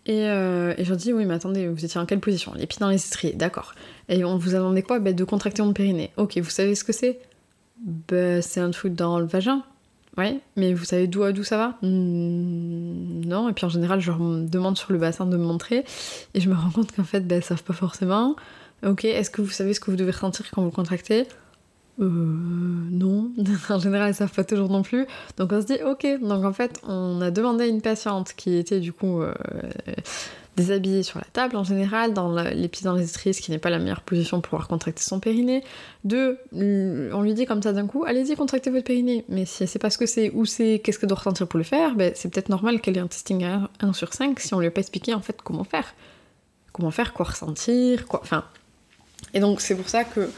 Et, 0.05 0.25
euh, 0.27 0.73
et 0.77 0.83
je 0.83 0.89
leur 0.89 0.97
dis 0.97 1.11
oui 1.11 1.25
mais 1.25 1.33
attendez, 1.33 1.67
vous 1.67 1.83
étiez 1.83 1.99
en 1.99 2.05
quelle 2.05 2.19
position? 2.19 2.53
Les 2.55 2.65
pieds 2.67 2.79
dans 2.79 2.89
les 2.89 3.05
étriers, 3.05 3.33
d'accord. 3.33 3.73
Et 4.09 4.23
on 4.23 4.37
vous 4.37 4.55
a 4.55 4.59
demandé 4.59 4.81
quoi? 4.83 4.99
Bah, 4.99 5.11
De 5.11 5.23
contracter 5.23 5.61
mon 5.63 5.73
périnée. 5.73 6.11
Ok, 6.17 6.37
vous 6.37 6.49
savez 6.49 6.75
ce 6.75 6.83
que 6.83 6.93
c'est? 6.93 7.19
Bah, 8.07 8.41
C'est 8.41 8.59
un 8.59 8.71
truc 8.71 8.93
dans 8.93 9.19
le 9.19 9.25
vagin. 9.25 9.63
Ouais, 10.17 10.39
mais 10.55 10.73
vous 10.73 10.83
savez 10.85 11.05
d'où 11.07 11.31
d'où 11.31 11.43
ça 11.43 11.57
va? 11.57 11.77
Hmm, 11.83 13.21
Non, 13.25 13.49
et 13.49 13.53
puis 13.53 13.65
en 13.65 13.69
général 13.69 13.99
je 13.99 14.09
leur 14.11 14.19
demande 14.19 14.77
sur 14.77 14.91
le 14.91 14.97
bassin 14.97 15.25
de 15.27 15.37
me 15.37 15.43
montrer, 15.45 15.85
et 16.33 16.39
je 16.41 16.49
me 16.49 16.55
rends 16.55 16.71
compte 16.71 16.91
qu'en 16.95 17.03
fait 17.03 17.21
bah, 17.27 17.35
elles 17.35 17.43
savent 17.43 17.63
pas 17.63 17.73
forcément. 17.73 18.35
Ok, 18.85 19.05
est-ce 19.05 19.29
que 19.29 19.41
vous 19.41 19.49
savez 19.51 19.73
ce 19.73 19.79
que 19.79 19.91
vous 19.91 19.97
devez 19.97 20.11
ressentir 20.11 20.45
quand 20.51 20.63
vous 20.63 20.71
contractez? 20.71 21.27
Euh, 21.99 22.05
non, 22.05 23.31
en 23.69 23.79
général, 23.79 24.09
elles 24.09 24.15
savent 24.15 24.31
pas 24.33 24.43
toujours 24.43 24.69
non 24.69 24.83
plus. 24.83 25.05
Donc 25.37 25.51
on 25.51 25.61
se 25.61 25.65
dit, 25.67 25.79
ok. 25.83 26.05
Donc 26.21 26.45
en 26.45 26.53
fait, 26.53 26.79
on 26.87 27.21
a 27.21 27.31
demandé 27.31 27.63
à 27.63 27.67
une 27.67 27.81
patiente 27.81 28.33
qui 28.35 28.55
était 28.55 28.79
du 28.79 28.93
coup 28.93 29.21
euh, 29.21 29.33
déshabillée 30.57 31.03
sur 31.03 31.19
la 31.19 31.25
table 31.31 31.55
en 31.55 31.63
général, 31.63 32.13
dans 32.13 32.35
les 32.35 32.67
pieds 32.67 32.83
dans 32.83 32.95
les 32.95 33.07
ce 33.07 33.41
qui 33.41 33.51
n'est 33.51 33.59
pas 33.59 33.69
la 33.69 33.79
meilleure 33.79 34.01
position 34.01 34.41
pour 34.41 34.49
pouvoir 34.49 34.67
contracter 34.67 35.01
son 35.01 35.19
périnée. 35.19 35.63
Deux, 36.03 36.39
on 36.51 37.21
lui 37.21 37.33
dit 37.33 37.45
comme 37.45 37.61
ça 37.61 37.71
d'un 37.71 37.87
coup, 37.87 38.03
allez-y, 38.05 38.35
contractez 38.35 38.71
votre 38.71 38.83
périnée. 38.83 39.23
Mais 39.29 39.45
si 39.45 39.63
elle 39.63 39.69
sait 39.69 39.79
pas 39.79 39.89
ce 39.89 39.97
que 39.97 40.07
c'est, 40.07 40.31
ou 40.31 40.45
c'est 40.45 40.81
qu'est-ce 40.83 40.99
qu'elle 40.99 41.09
doit 41.09 41.17
ressentir 41.17 41.47
pour 41.47 41.59
le 41.59 41.63
faire, 41.63 41.95
ben, 41.95 42.11
c'est 42.15 42.29
peut-être 42.29 42.49
normal 42.49 42.81
qu'elle 42.81 42.97
ait 42.97 43.01
un 43.01 43.07
testing 43.07 43.43
à 43.45 43.69
1 43.79 43.93
sur 43.93 44.13
5 44.13 44.39
si 44.39 44.53
on 44.53 44.59
lui 44.59 44.67
a 44.67 44.71
pas 44.71 44.81
expliqué 44.81 45.13
en 45.13 45.21
fait 45.21 45.39
comment 45.41 45.63
faire. 45.63 45.93
Comment 46.73 46.91
faire, 46.91 47.13
quoi 47.13 47.27
ressentir, 47.27 48.07
quoi. 48.07 48.19
Enfin. 48.23 48.43
Et 49.33 49.39
donc 49.39 49.61
c'est 49.61 49.75
pour 49.75 49.87
ça 49.87 50.03
que 50.03 50.29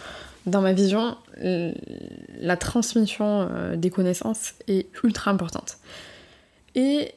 dans 0.45 0.61
ma 0.61 0.73
vision, 0.73 1.17
la 1.37 2.57
transmission 2.57 3.47
euh, 3.51 3.75
des 3.77 3.89
connaissances 3.89 4.53
est 4.67 4.87
ultra 5.03 5.31
importante. 5.31 5.77
Et 6.75 7.13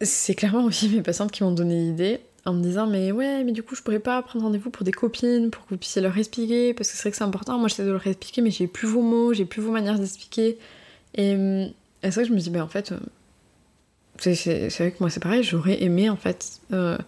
c'est 0.00 0.34
clairement 0.34 0.64
aussi 0.64 0.88
mes 0.88 1.02
patientes 1.02 1.32
qui 1.32 1.42
m'ont 1.42 1.52
donné 1.52 1.74
l'idée 1.74 2.20
en 2.44 2.52
me 2.52 2.62
disant 2.62 2.86
mais 2.86 3.12
ouais 3.12 3.44
mais 3.44 3.52
du 3.52 3.62
coup 3.62 3.74
je 3.74 3.82
pourrais 3.82 3.98
pas 3.98 4.22
prendre 4.22 4.44
rendez-vous 4.44 4.70
pour 4.70 4.84
des 4.84 4.92
copines 4.92 5.50
pour 5.50 5.64
que 5.64 5.70
vous 5.70 5.78
puissiez 5.78 6.02
leur 6.02 6.16
expliquer 6.16 6.74
parce 6.74 6.90
que 6.90 6.96
c'est 6.96 7.02
vrai 7.02 7.10
que 7.10 7.16
c'est 7.16 7.24
important 7.24 7.58
moi 7.58 7.68
j'essaie 7.68 7.84
de 7.84 7.90
leur 7.90 8.06
expliquer 8.06 8.42
mais 8.42 8.50
j'ai 8.50 8.66
plus 8.66 8.86
vos 8.86 9.02
mots 9.02 9.32
j'ai 9.32 9.44
plus 9.44 9.62
vos 9.62 9.72
manières 9.72 9.98
d'expliquer 9.98 10.58
et, 11.14 11.34
c'est 12.02 12.10
vrai 12.10 12.22
que 12.22 12.28
je 12.28 12.34
me 12.34 12.38
dis 12.38 12.50
ben 12.50 12.62
en 12.62 12.68
fait 12.68 12.92
euh, 12.92 12.98
c'est 14.18 14.68
vrai 14.78 14.92
que 14.92 14.98
moi 15.00 15.10
c'est 15.10 15.20
pareil 15.20 15.42
j'aurais 15.42 15.82
aimé 15.82 16.08
en 16.08 16.16
fait 16.16 16.60
euh, 16.72 16.98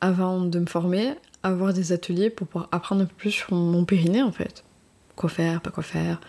avant 0.00 0.40
de 0.40 0.58
me 0.58 0.66
former 0.66 1.14
avoir 1.44 1.74
des 1.74 1.92
ateliers 1.92 2.30
pour 2.30 2.48
pouvoir 2.48 2.68
apprendre 2.72 3.02
un 3.02 3.04
peu 3.04 3.14
plus 3.14 3.30
sur 3.30 3.52
mon 3.52 3.84
périnée 3.84 4.22
en 4.22 4.32
fait. 4.32 4.64
Quoi 5.14 5.28
faire, 5.28 5.60
pas 5.60 5.70
quoi 5.70 5.84
faire. 5.84 6.20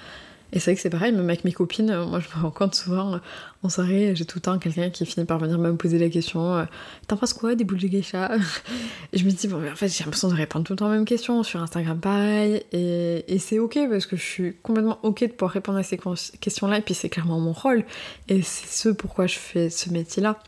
Et 0.56 0.60
c'est 0.60 0.72
vrai 0.72 0.76
que 0.76 0.82
c'est 0.82 0.90
pareil, 0.90 1.12
même 1.12 1.30
avec 1.30 1.44
mes 1.44 1.52
copines, 1.52 1.90
euh, 1.90 2.06
moi 2.06 2.22
je 2.22 2.30
me 2.30 2.42
rends 2.42 2.50
compte 2.50 2.76
souvent 2.76 3.16
euh, 3.16 3.18
en 3.62 3.68
soirée, 3.68 4.16
j'ai 4.16 4.24
tout 4.24 4.38
le 4.38 4.42
temps 4.42 4.58
quelqu'un 4.58 4.90
qui 4.90 5.06
finit 5.06 5.26
par 5.26 5.38
venir 5.38 5.60
me 5.60 5.76
poser 5.76 6.00
la 6.00 6.10
question 6.10 6.56
euh, 6.56 6.64
T'en 7.08 7.18
penses 7.18 7.34
quoi 7.34 7.56
des 7.56 7.66
boules 7.66 7.80
de 7.80 7.88
geisha? 7.88 8.32
Et 9.14 9.18
je 9.18 9.26
me 9.26 9.32
dis, 9.32 9.50
bon, 9.50 9.62
en 9.70 9.76
fait, 9.76 9.90
j'ai 9.90 10.06
l'impression 10.06 10.30
de 10.30 10.34
répondre 10.34 10.66
tout 10.66 10.72
le 10.72 10.78
temps 10.78 10.88
aux 10.88 10.92
mêmes 10.92 11.04
questions, 11.04 11.44
sur 11.44 11.62
Instagram 11.62 12.00
pareil, 12.00 12.64
et, 12.72 13.26
et 13.28 13.38
c'est 13.38 13.60
ok 13.60 13.78
parce 13.90 14.06
que 14.06 14.16
je 14.16 14.24
suis 14.24 14.56
complètement 14.64 14.98
ok 15.04 15.24
de 15.24 15.28
pouvoir 15.28 15.52
répondre 15.52 15.78
à 15.78 15.84
ces 15.84 16.00
questions-là, 16.40 16.78
et 16.78 16.82
puis 16.82 16.94
c'est 16.94 17.10
clairement 17.10 17.42
mon 17.42 17.52
rôle, 17.52 17.84
et 18.30 18.42
c'est 18.42 18.68
ce 18.68 18.90
pourquoi 18.90 19.28
je 19.28 19.38
fais 19.38 19.70
ce 19.70 19.90
métier-là. 19.90 20.40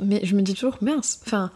Mais 0.00 0.20
je 0.22 0.36
me 0.36 0.42
dis 0.42 0.52
toujours, 0.52 0.76
mince, 0.82 1.22
enfin, 1.24 1.50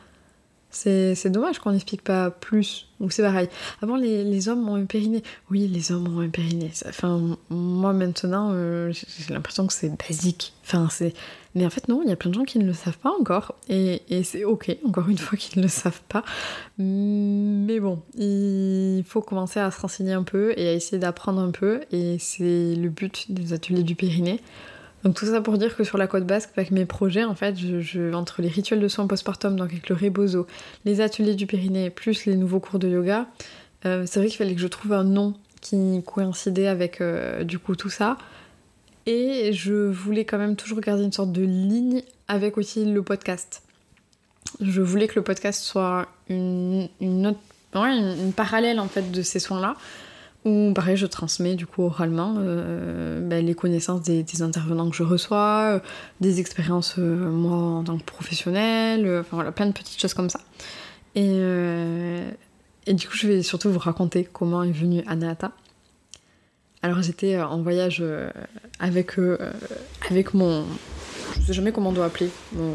c'est 0.74 1.30
dommage 1.30 1.58
qu'on 1.58 1.72
n'explique 1.72 2.02
pas 2.02 2.30
plus. 2.30 2.88
Ou 3.00 3.10
c'est 3.10 3.22
pareil. 3.22 3.48
Avant, 3.82 3.96
les, 3.96 4.48
hommes 4.48 4.68
ont 4.68 4.76
un 4.76 4.84
périnée. 4.84 5.22
Oui, 5.50 5.68
les 5.68 5.92
hommes 5.92 6.16
ont 6.16 6.20
un 6.20 6.28
périnée. 6.28 6.70
Enfin, 6.88 7.36
moi 7.50 7.92
maintenant, 7.92 8.50
euh, 8.52 8.92
j'ai 8.92 9.34
l'impression 9.34 9.66
que 9.66 9.72
c'est 9.72 9.90
basique. 9.96 10.52
Enfin, 10.64 10.88
c'est. 10.90 11.12
Mais 11.54 11.64
en 11.64 11.70
fait, 11.70 11.88
non, 11.88 12.02
il 12.02 12.08
y 12.08 12.12
a 12.12 12.16
plein 12.16 12.30
de 12.30 12.34
gens 12.34 12.44
qui 12.44 12.58
ne 12.58 12.66
le 12.66 12.72
savent 12.72 12.98
pas 12.98 13.10
encore. 13.10 13.54
Et, 13.68 14.00
c'est 14.24 14.44
ok, 14.44 14.76
encore 14.84 15.08
une 15.08 15.18
fois, 15.18 15.38
qu'ils 15.38 15.60
ne 15.60 15.64
le 15.64 15.70
savent 15.70 16.02
pas. 16.08 16.24
Mais 16.78 17.78
bon, 17.78 18.02
il 18.16 19.04
faut 19.06 19.22
commencer 19.22 19.60
à 19.60 19.70
se 19.70 19.80
renseigner 19.80 20.12
un 20.12 20.24
peu 20.24 20.52
et 20.56 20.68
à 20.68 20.72
essayer 20.72 20.98
d'apprendre 20.98 21.40
un 21.40 21.50
peu. 21.50 21.82
Et 21.92 22.18
c'est 22.18 22.74
le 22.74 22.88
but 22.88 23.30
des 23.30 23.52
ateliers 23.52 23.84
du 23.84 23.94
périnée. 23.94 24.40
Donc 25.04 25.14
tout 25.14 25.26
ça 25.26 25.42
pour 25.42 25.58
dire 25.58 25.76
que 25.76 25.84
sur 25.84 25.98
la 25.98 26.06
côte 26.06 26.24
basque, 26.24 26.50
avec 26.56 26.70
mes 26.70 26.86
projets, 26.86 27.24
en 27.24 27.34
fait, 27.34 27.56
je, 27.58 28.14
entre 28.14 28.40
les 28.40 28.48
rituels 28.48 28.80
de 28.80 28.88
soins 28.88 29.06
postpartum, 29.06 29.54
donc 29.54 29.70
avec 29.70 29.90
le 29.90 29.94
rebozo, 29.94 30.46
les 30.86 31.02
ateliers 31.02 31.34
du 31.34 31.46
périnée, 31.46 31.90
plus 31.90 32.24
les 32.24 32.36
nouveaux 32.36 32.60
cours 32.60 32.78
de 32.78 32.88
yoga, 32.88 33.26
euh, 33.84 34.04
c'est 34.06 34.18
vrai 34.18 34.28
qu'il 34.28 34.38
fallait 34.38 34.54
que 34.54 34.60
je 34.60 34.66
trouve 34.66 34.94
un 34.94 35.04
nom 35.04 35.34
qui 35.60 36.02
coïncidait 36.06 36.68
avec 36.68 37.02
euh, 37.02 37.44
du 37.44 37.58
coup 37.58 37.76
tout 37.76 37.90
ça. 37.90 38.16
Et 39.04 39.52
je 39.52 39.74
voulais 39.74 40.24
quand 40.24 40.38
même 40.38 40.56
toujours 40.56 40.80
garder 40.80 41.04
une 41.04 41.12
sorte 41.12 41.32
de 41.32 41.42
ligne 41.42 42.02
avec 42.26 42.56
aussi 42.56 42.86
le 42.86 43.02
podcast. 43.02 43.62
Je 44.62 44.80
voulais 44.80 45.06
que 45.06 45.16
le 45.16 45.22
podcast 45.22 45.62
soit 45.62 46.08
une, 46.30 46.88
une, 47.02 47.34
une 47.74 48.32
parallèle 48.34 48.80
en 48.80 48.88
fait 48.88 49.10
de 49.10 49.20
ces 49.20 49.38
soins-là. 49.38 49.76
Ou 50.44 50.72
pareil, 50.74 50.96
je 50.96 51.06
transmets 51.06 51.54
du 51.54 51.66
coup 51.66 51.82
oralement 51.84 52.34
euh, 52.38 53.18
ben, 53.20 53.44
les 53.44 53.54
connaissances 53.54 54.02
des, 54.02 54.42
intervenants 54.42 54.90
que 54.90 54.96
je 54.96 55.02
reçois, 55.02 55.76
euh, 55.76 55.80
des 56.20 56.38
expériences 56.38 56.96
euh, 56.98 57.30
moi 57.30 57.56
en 57.56 57.84
tant 57.84 57.96
que 57.96 58.04
professionnelle, 58.04 59.20
enfin 59.20 59.36
voilà, 59.36 59.52
plein 59.52 59.66
de 59.66 59.72
petites 59.72 59.98
choses 59.98 60.12
comme 60.12 60.28
ça. 60.28 60.40
Et, 61.14 61.38
et 62.86 62.92
du 62.92 63.08
coup, 63.08 63.16
je 63.16 63.28
vais 63.28 63.42
surtout 63.42 63.70
vous 63.70 63.78
raconter 63.78 64.28
comment 64.30 64.64
est 64.64 64.72
venue 64.72 65.02
Anahata. 65.06 65.52
Alors 66.82 67.00
j'étais 67.00 67.40
en 67.40 67.62
voyage 67.62 68.04
avec, 68.80 69.12
avec 70.10 70.34
mon... 70.34 70.64
Je 71.36 71.46
sais 71.46 71.52
jamais 71.54 71.72
comment 71.72 71.90
on 71.90 71.92
doit 71.92 72.06
appeler, 72.06 72.28
mon, 72.52 72.74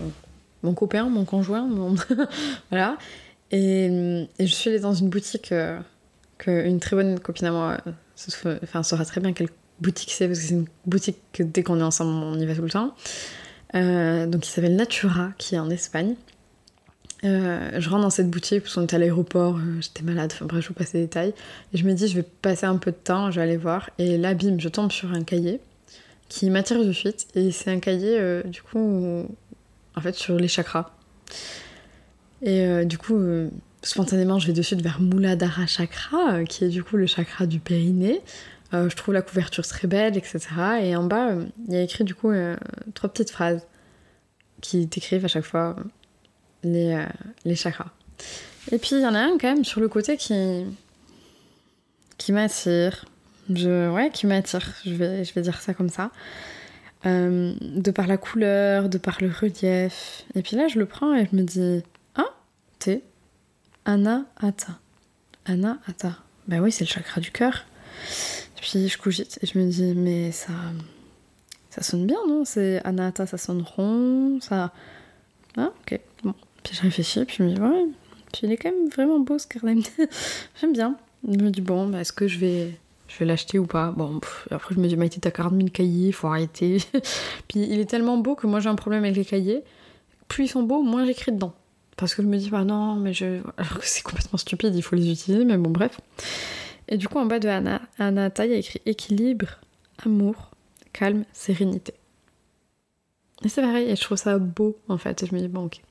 mon 0.63 0.73
copain, 0.73 1.03
mon 1.03 1.25
conjoint, 1.25 1.67
mon... 1.67 1.95
voilà. 2.71 2.97
Et, 3.51 3.85
et, 4.39 4.47
je 4.47 4.53
suis 4.53 4.69
allée 4.69 4.79
dans 4.79 4.93
une 4.93 5.09
boutique 5.09 5.53
qu'une 6.39 6.79
très 6.79 6.95
bonne 6.95 7.19
copine 7.19 7.47
à 7.47 7.51
moi 7.51 7.77
euh, 7.85 8.57
enfin, 8.63 8.81
saura 8.81 9.05
très 9.05 9.21
bien 9.21 9.33
quelle 9.33 9.49
boutique 9.79 10.11
c'est, 10.11 10.27
parce 10.27 10.39
que 10.39 10.45
c'est 10.45 10.53
une 10.53 10.65
boutique 10.87 11.17
que 11.31 11.43
dès 11.43 11.61
qu'on 11.61 11.79
est 11.79 11.83
ensemble, 11.83 12.11
on 12.11 12.39
y 12.39 12.45
va 12.45 12.55
tout 12.55 12.63
le 12.63 12.69
temps. 12.69 12.95
Euh, 13.75 14.25
donc 14.25 14.47
il 14.47 14.49
s'appelle 14.49 14.75
Natura, 14.75 15.29
qui 15.37 15.55
est 15.55 15.59
en 15.59 15.69
Espagne. 15.69 16.15
Euh, 17.25 17.71
je 17.77 17.89
rentre 17.89 18.03
dans 18.03 18.09
cette 18.09 18.29
boutique 18.29 18.63
parce 18.63 18.75
qu'on 18.75 18.83
était 18.83 18.95
à 18.95 18.99
l'aéroport, 18.99 19.59
j'étais 19.81 20.03
malade, 20.03 20.31
enfin 20.33 20.45
bref, 20.45 20.63
je 20.63 20.69
vous 20.69 20.73
passe 20.73 20.93
les 20.93 21.01
détails. 21.01 21.33
Et 21.73 21.77
je 21.77 21.85
me 21.85 21.93
dis, 21.93 22.07
je 22.07 22.15
vais 22.15 22.23
passer 22.23 22.65
un 22.65 22.77
peu 22.77 22.91
de 22.91 22.97
temps, 22.97 23.29
je 23.29 23.39
vais 23.39 23.43
aller 23.43 23.57
voir. 23.57 23.89
Et 23.99 24.17
là, 24.17 24.33
bim, 24.33 24.57
je 24.57 24.69
tombe 24.69 24.91
sur 24.91 25.11
un 25.11 25.23
cahier 25.23 25.59
qui 26.29 26.49
m'attire 26.49 26.83
de 26.83 26.91
suite. 26.93 27.27
Et 27.35 27.51
c'est 27.51 27.71
un 27.71 27.79
cahier, 27.79 28.41
du 28.45 28.61
coup, 28.61 29.25
en 29.95 30.01
fait, 30.01 30.15
sur 30.15 30.37
les 30.37 30.47
chakras. 30.47 30.91
Et 32.41 32.85
du 32.85 32.97
coup, 32.97 33.19
spontanément, 33.81 34.39
je 34.39 34.47
vais 34.47 34.53
de 34.53 34.61
suite 34.61 34.81
vers 34.81 34.99
Muladhara 35.01 35.65
Chakra, 35.65 36.33
euh, 36.33 36.45
qui 36.45 36.65
est 36.65 36.69
du 36.69 36.83
coup 36.83 36.97
le 36.97 37.05
chakra 37.05 37.45
du 37.45 37.59
périnée. 37.59 38.21
Euh, 38.73 38.89
je 38.89 38.95
trouve 38.95 39.13
la 39.13 39.21
couverture 39.21 39.65
très 39.65 39.87
belle, 39.87 40.17
etc. 40.17 40.39
Et 40.81 40.95
en 40.95 41.03
bas, 41.03 41.29
euh, 41.29 41.45
il 41.67 41.73
y 41.73 41.77
a 41.77 41.81
écrit 41.81 42.03
du 42.03 42.13
coup 42.13 42.31
trois 42.93 43.09
petites 43.09 43.31
phrases 43.31 43.65
qui 44.61 44.85
décrivent 44.85 45.25
à 45.25 45.27
chaque 45.27 45.45
fois 45.45 45.75
les, 46.63 47.05
les 47.45 47.55
chakras. 47.55 47.91
Et 48.71 48.77
puis 48.77 48.91
il 48.93 49.01
y 49.01 49.07
en 49.07 49.15
a 49.15 49.19
un 49.19 49.37
quand 49.37 49.47
même 49.47 49.65
sur 49.65 49.79
le 49.79 49.87
côté 49.87 50.17
qui, 50.17 50.65
qui 52.17 52.31
m'attire. 52.31 53.05
Je, 53.51 53.89
ouais, 53.89 54.11
qui 54.11 54.27
m'attire, 54.27 54.75
je 54.85 54.93
vais, 54.93 55.23
je 55.23 55.33
vais 55.33 55.41
dire 55.41 55.59
ça 55.59 55.73
comme 55.73 55.89
ça. 55.89 56.11
de 57.05 57.91
par 57.91 58.05
la 58.05 58.17
couleur, 58.17 58.89
de 58.89 58.99
par 58.99 59.17
le 59.21 59.31
relief. 59.31 60.25
Et 60.35 60.43
puis 60.43 60.55
là, 60.55 60.67
je 60.67 60.77
le 60.77 60.85
prends 60.85 61.15
et 61.15 61.27
je 61.31 61.35
me 61.35 61.41
dis 61.41 61.81
Ah, 62.15 62.29
t'es 62.77 63.01
Anahata. 63.85 64.79
Anahata. 65.45 66.17
Ben 66.47 66.61
oui, 66.61 66.71
c'est 66.71 66.83
le 66.83 66.89
chakra 66.89 67.21
du 67.21 67.31
cœur. 67.31 67.65
Puis 68.55 68.87
je 68.87 68.97
cogite 68.97 69.39
et 69.41 69.47
je 69.47 69.57
me 69.57 69.69
dis, 69.69 69.93
mais 69.95 70.31
ça. 70.31 70.53
Ça 71.69 71.83
sonne 71.83 72.05
bien, 72.05 72.17
non? 72.27 72.45
C'est 72.45 72.81
Anahata, 72.83 73.25
ça 73.25 73.37
sonne 73.37 73.61
rond, 73.61 74.39
ça. 74.41 74.73
Ah, 75.57 75.71
ok, 75.81 75.99
bon. 76.23 76.33
Puis 76.63 76.75
je 76.75 76.81
réfléchis, 76.81 77.25
puis 77.25 77.37
je 77.39 77.43
me 77.43 77.53
dis, 77.53 77.61
ouais. 77.61 77.85
Puis 78.33 78.41
il 78.43 78.51
est 78.51 78.57
quand 78.57 78.71
même 78.71 78.89
vraiment 78.89 79.19
beau 79.19 79.37
ce 79.37 79.47
carnet. 79.47 79.81
J'aime 80.59 80.73
bien. 80.73 80.95
Je 81.27 81.37
me 81.37 81.49
dis, 81.49 81.61
bon, 81.61 81.87
bah, 81.87 82.01
est-ce 82.01 82.13
que 82.13 82.27
je 82.27 82.39
vais. 82.39 82.71
Je 83.07 83.17
vais 83.17 83.25
l'acheter 83.25 83.57
ou 83.57 83.65
pas? 83.65 83.91
Bon, 83.91 84.19
après 84.51 84.75
je 84.75 84.79
me 84.79 84.87
dis, 84.87 84.95
Maïté, 84.95 85.19
t'as 85.19 85.31
40 85.31 85.55
000 85.55 85.69
cahiers, 85.69 86.11
faut 86.11 86.27
arrêter. 86.27 86.77
puis 87.47 87.61
il 87.61 87.79
est 87.79 87.89
tellement 87.89 88.17
beau 88.17 88.35
que 88.35 88.45
moi 88.45 88.59
j'ai 88.59 88.69
un 88.69 88.75
problème 88.75 89.03
avec 89.03 89.15
les 89.15 89.25
cahiers. 89.25 89.63
Plus 90.27 90.45
ils 90.45 90.47
sont 90.47 90.61
beaux, 90.61 90.83
moins 90.83 91.05
j'écris 91.05 91.31
dedans. 91.31 91.53
Parce 91.99 92.15
que 92.15 92.21
je 92.21 92.27
me 92.27 92.37
dis, 92.37 92.49
bah 92.49 92.63
non, 92.63 92.95
mais 92.95 93.13
je. 93.13 93.41
Alors 93.57 93.79
que 93.79 93.85
c'est 93.85 94.01
complètement 94.01 94.37
stupide, 94.37 94.73
il 94.73 94.81
faut 94.81 94.95
les 94.95 95.11
utiliser, 95.11 95.43
mais 95.43 95.57
bon, 95.57 95.69
bref. 95.69 95.99
Et 96.87 96.95
du 96.95 97.09
coup, 97.09 97.19
en 97.19 97.25
bas 97.25 97.39
de 97.39 97.49
Anna, 97.49 97.81
Anata, 97.99 98.45
il 98.45 98.51
y 98.53 98.55
a 98.55 98.57
écrit 98.57 98.81
équilibre, 98.85 99.47
amour, 100.05 100.51
calme, 100.93 101.25
sérénité. 101.33 101.93
Et 103.43 103.49
c'est 103.49 103.61
pareil, 103.61 103.89
et 103.89 103.97
je 103.97 104.01
trouve 104.01 104.17
ça 104.17 104.37
beau, 104.39 104.77
en 104.87 104.97
fait. 104.97 105.23
Et 105.23 105.25
je 105.25 105.35
me 105.35 105.41
dis, 105.41 105.49
bon, 105.49 105.65
ok. 105.65 105.81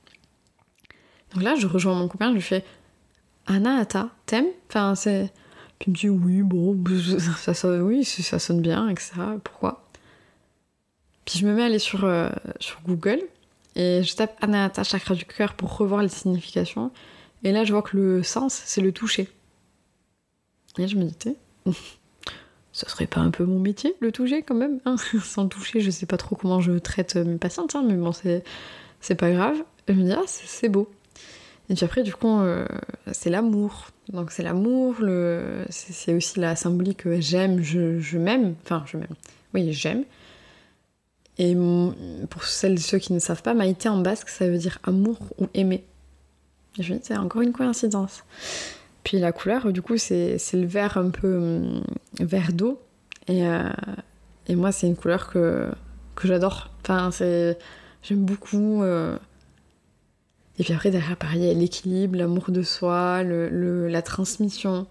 Donc 1.34 1.42
là, 1.42 1.56
je 1.56 1.66
rejoins 1.66 1.94
mon 1.94 2.08
copain, 2.08 2.30
je 2.30 2.36
lui 2.36 2.40
fais 2.40 2.64
Anahata, 3.46 4.08
t'aimes? 4.24 4.48
Enfin, 4.70 4.94
c'est. 4.94 5.30
Puis 5.78 5.90
il 5.90 5.92
me 5.92 5.96
dit, 5.96 6.08
oui, 6.08 6.42
bon, 6.42 6.82
ça 7.36 7.52
sonne, 7.52 7.82
oui, 7.82 8.02
ça 8.04 8.38
sonne 8.38 8.62
bien, 8.62 8.88
etc. 8.88 9.12
Pourquoi? 9.44 9.86
Puis 11.26 11.38
je 11.38 11.46
me 11.46 11.52
mets 11.52 11.62
à 11.62 11.66
aller 11.66 11.78
sur, 11.78 12.06
euh, 12.06 12.30
sur 12.60 12.80
Google 12.86 13.20
et 13.78 14.02
je 14.02 14.16
tape 14.16 14.36
Anahata 14.42 14.82
chakra 14.82 15.14
du 15.14 15.24
cœur 15.24 15.54
pour 15.54 15.78
revoir 15.78 16.02
les 16.02 16.08
significations. 16.08 16.90
Et 17.44 17.52
là, 17.52 17.62
je 17.62 17.72
vois 17.72 17.82
que 17.82 17.96
le 17.96 18.24
sens, 18.24 18.60
c'est 18.66 18.80
le 18.80 18.90
toucher. 18.90 19.28
Et 20.78 20.88
je 20.88 20.96
me 20.96 21.04
dis, 21.04 21.36
ça 22.72 22.88
serait 22.88 23.06
pas 23.06 23.20
un 23.20 23.30
peu 23.30 23.44
mon 23.44 23.60
métier, 23.60 23.94
le 24.00 24.10
toucher 24.10 24.42
quand 24.42 24.56
même 24.56 24.80
hein 24.84 24.96
Sans 25.22 25.46
toucher, 25.46 25.80
je 25.80 25.90
sais 25.90 26.06
pas 26.06 26.16
trop 26.16 26.34
comment 26.34 26.60
je 26.60 26.72
traite 26.72 27.14
mes 27.14 27.38
patientes, 27.38 27.76
hein, 27.76 27.84
mais 27.86 27.94
bon, 27.94 28.10
c'est, 28.10 29.14
pas 29.14 29.30
grave. 29.30 29.56
Et 29.86 29.94
je 29.94 29.98
me 29.98 30.04
dis, 30.04 30.12
ah, 30.12 30.24
c'est, 30.26 30.68
beau. 30.68 30.90
Et 31.70 31.74
puis 31.74 31.84
après, 31.84 32.02
du 32.02 32.12
coup, 32.12 32.40
euh, 32.40 32.66
c'est 33.12 33.30
l'amour. 33.30 33.90
Donc 34.08 34.32
c'est 34.32 34.42
l'amour, 34.42 34.96
le... 35.00 35.64
c'est 35.70 36.14
aussi 36.14 36.40
la 36.40 36.56
symbolique 36.56 37.04
que 37.04 37.20
j'aime, 37.20 37.62
je, 37.62 38.00
je 38.00 38.18
m'aime. 38.18 38.56
Enfin, 38.64 38.82
je 38.86 38.96
m'aime. 38.96 39.14
Oui, 39.54 39.72
j'aime. 39.72 40.04
Et 41.38 41.56
pour 42.30 42.44
celles 42.44 42.74
et 42.74 42.78
ceux 42.78 42.98
qui 42.98 43.12
ne 43.12 43.20
savent 43.20 43.42
pas, 43.42 43.54
Maïté 43.54 43.88
en 43.88 43.98
basque, 43.98 44.28
ça 44.28 44.48
veut 44.48 44.58
dire 44.58 44.78
amour 44.82 45.18
ou 45.38 45.46
aimer. 45.54 45.84
Je 46.78 46.92
me 46.92 46.98
dis, 46.98 47.04
c'est 47.06 47.16
encore 47.16 47.42
une 47.42 47.52
coïncidence. 47.52 48.24
Puis 49.04 49.18
la 49.18 49.32
couleur, 49.32 49.72
du 49.72 49.80
coup, 49.80 49.96
c'est 49.96 50.38
le 50.52 50.66
vert 50.66 50.96
un 50.98 51.10
peu 51.10 51.36
hum, 51.36 51.82
vert 52.20 52.52
d'eau. 52.52 52.80
Et, 53.28 53.46
euh, 53.46 53.70
et, 54.48 54.56
moi, 54.56 54.72
c'est 54.72 54.86
une 54.86 54.96
couleur 54.96 55.28
que, 55.28 55.68
que 56.14 56.28
j'adore. 56.28 56.70
Enfin, 56.82 57.10
j'aime 58.02 58.24
beaucoup. 58.24 58.82
Euh. 58.82 59.16
Et 60.58 60.64
puis 60.64 60.72
après, 60.72 60.90
derrière, 60.90 61.16
pareil, 61.16 61.54
l'équilibre, 61.54 62.16
l'amour 62.16 62.50
de 62.50 62.62
soi, 62.62 63.22
le, 63.22 63.88
la 63.88 64.02
transmission. 64.02 64.86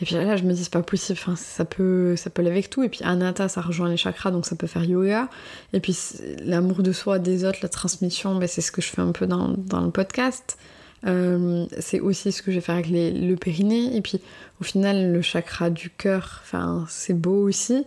Et 0.00 0.04
puis 0.04 0.16
là, 0.16 0.36
je 0.36 0.42
me 0.42 0.52
dis, 0.52 0.64
c'est 0.64 0.72
pas 0.72 0.82
possible, 0.82 1.18
enfin, 1.22 1.36
ça 1.36 1.64
peut, 1.64 2.16
ça 2.16 2.28
peut 2.28 2.42
aller 2.42 2.50
avec 2.50 2.68
tout. 2.68 2.82
Et 2.82 2.88
puis 2.88 3.00
Anata, 3.04 3.48
ça 3.48 3.60
rejoint 3.60 3.88
les 3.88 3.96
chakras, 3.96 4.32
donc 4.32 4.44
ça 4.44 4.56
peut 4.56 4.66
faire 4.66 4.84
yoga. 4.84 5.28
Et 5.72 5.80
puis 5.80 5.96
l'amour 6.44 6.82
de 6.82 6.90
soi, 6.90 7.20
des 7.20 7.44
autres, 7.44 7.60
la 7.62 7.68
transmission, 7.68 8.34
ben, 8.36 8.48
c'est 8.48 8.60
ce 8.60 8.72
que 8.72 8.82
je 8.82 8.88
fais 8.88 9.02
un 9.02 9.12
peu 9.12 9.26
dans, 9.26 9.54
dans 9.56 9.80
le 9.80 9.90
podcast. 9.90 10.58
Euh, 11.06 11.66
c'est 11.78 12.00
aussi 12.00 12.32
ce 12.32 12.42
que 12.42 12.50
je 12.50 12.56
vais 12.56 12.60
faire 12.60 12.74
avec 12.74 12.88
le 12.90 13.34
périnée. 13.36 13.96
Et 13.96 14.00
puis 14.00 14.20
au 14.60 14.64
final, 14.64 15.12
le 15.12 15.22
chakra 15.22 15.70
du 15.70 15.90
cœur, 15.90 16.40
enfin, 16.42 16.86
c'est 16.88 17.14
beau 17.14 17.46
aussi. 17.48 17.84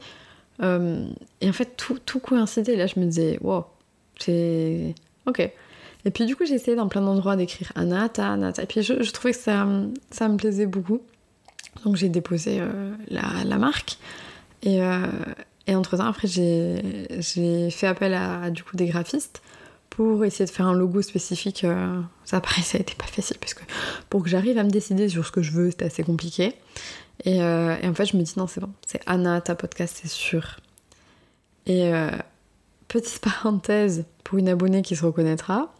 Euh, 0.61 1.05
et 1.41 1.49
en 1.49 1.53
fait, 1.53 1.75
tout, 1.75 1.99
tout 2.05 2.19
coïncidait. 2.19 2.77
Là, 2.77 2.87
je 2.87 2.99
me 2.99 3.05
disais, 3.05 3.37
wow, 3.41 3.65
c'est. 4.17 4.95
Ok. 5.25 5.39
Et 6.05 6.11
puis 6.11 6.25
du 6.25 6.37
coup, 6.37 6.45
j'ai 6.45 6.53
essayé 6.53 6.77
dans 6.77 6.87
plein 6.87 7.01
d'endroits 7.01 7.35
d'écrire 7.35 7.73
Anata, 7.75 8.31
Anata. 8.31 8.63
Et 8.63 8.65
puis 8.65 8.81
je, 8.81 9.03
je 9.03 9.11
trouvais 9.11 9.33
que 9.33 9.39
ça, 9.39 9.67
ça 10.09 10.29
me 10.29 10.37
plaisait 10.37 10.67
beaucoup. 10.67 11.01
Donc 11.83 11.95
j'ai 11.95 12.09
déposé 12.09 12.59
euh, 12.59 12.93
la, 13.09 13.57
marque. 13.57 13.97
Et, 14.63 14.81
euh, 14.81 15.07
et 15.67 15.75
entre-temps, 15.75 16.07
après, 16.07 16.27
j'ai 16.27 17.69
fait 17.71 17.87
appel 17.87 18.13
à, 18.13 18.49
du 18.49 18.63
coup 18.63 18.75
des 18.75 18.87
graphistes 18.87 19.41
pour 19.89 20.25
essayer 20.25 20.45
de 20.45 20.51
faire 20.51 20.67
un 20.67 20.73
logo 20.73 21.01
spécifique. 21.01 21.63
Euh, 21.63 22.01
ça, 22.25 22.41
pareil, 22.41 22.63
ça 22.63 22.77
a 22.77 22.81
été 22.81 22.93
pas 22.95 23.05
facile 23.05 23.37
parce 23.39 23.53
que 23.53 23.63
pour 24.09 24.23
que 24.23 24.29
j'arrive 24.29 24.57
à 24.57 24.63
me 24.63 24.69
décider 24.69 25.09
sur 25.09 25.25
ce 25.25 25.31
que 25.31 25.41
je 25.41 25.51
veux, 25.51 25.71
c'était 25.71 25.85
assez 25.85 26.03
compliqué. 26.03 26.53
Et, 27.25 27.37
et, 27.37 27.87
en 27.87 27.93
fait, 27.95 28.05
je 28.05 28.15
me 28.15 28.21
dis 28.21 28.33
non, 28.37 28.47
c'est 28.47 28.61
bon, 28.61 28.71
c'est 28.85 29.01
Anna, 29.07 29.41
ta 29.41 29.55
podcast, 29.55 29.99
c'est 30.01 30.09
sûr. 30.09 30.57
Et 31.65 31.91
petite 32.87 33.19
parenthèse 33.23 34.05
pour 34.23 34.37
une 34.37 34.49
abonnée 34.49 34.83
qui 34.83 34.95
se 34.95 35.03
reconnaîtra, 35.05 35.73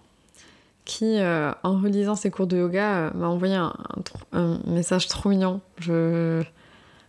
qui, 0.88 1.20
euh, 1.20 1.52
en 1.64 1.80
relisant 1.80 2.16
ses 2.16 2.32
cours 2.32 2.48
de 2.48 2.58
yoga, 2.58 2.98
euh, 2.98 3.12
m'a 3.14 3.28
envoyé 3.28 3.56
un, 3.56 4.60
message 4.66 5.08
trop 5.08 5.30
mignon. 5.30 5.60
Je, 5.80 6.42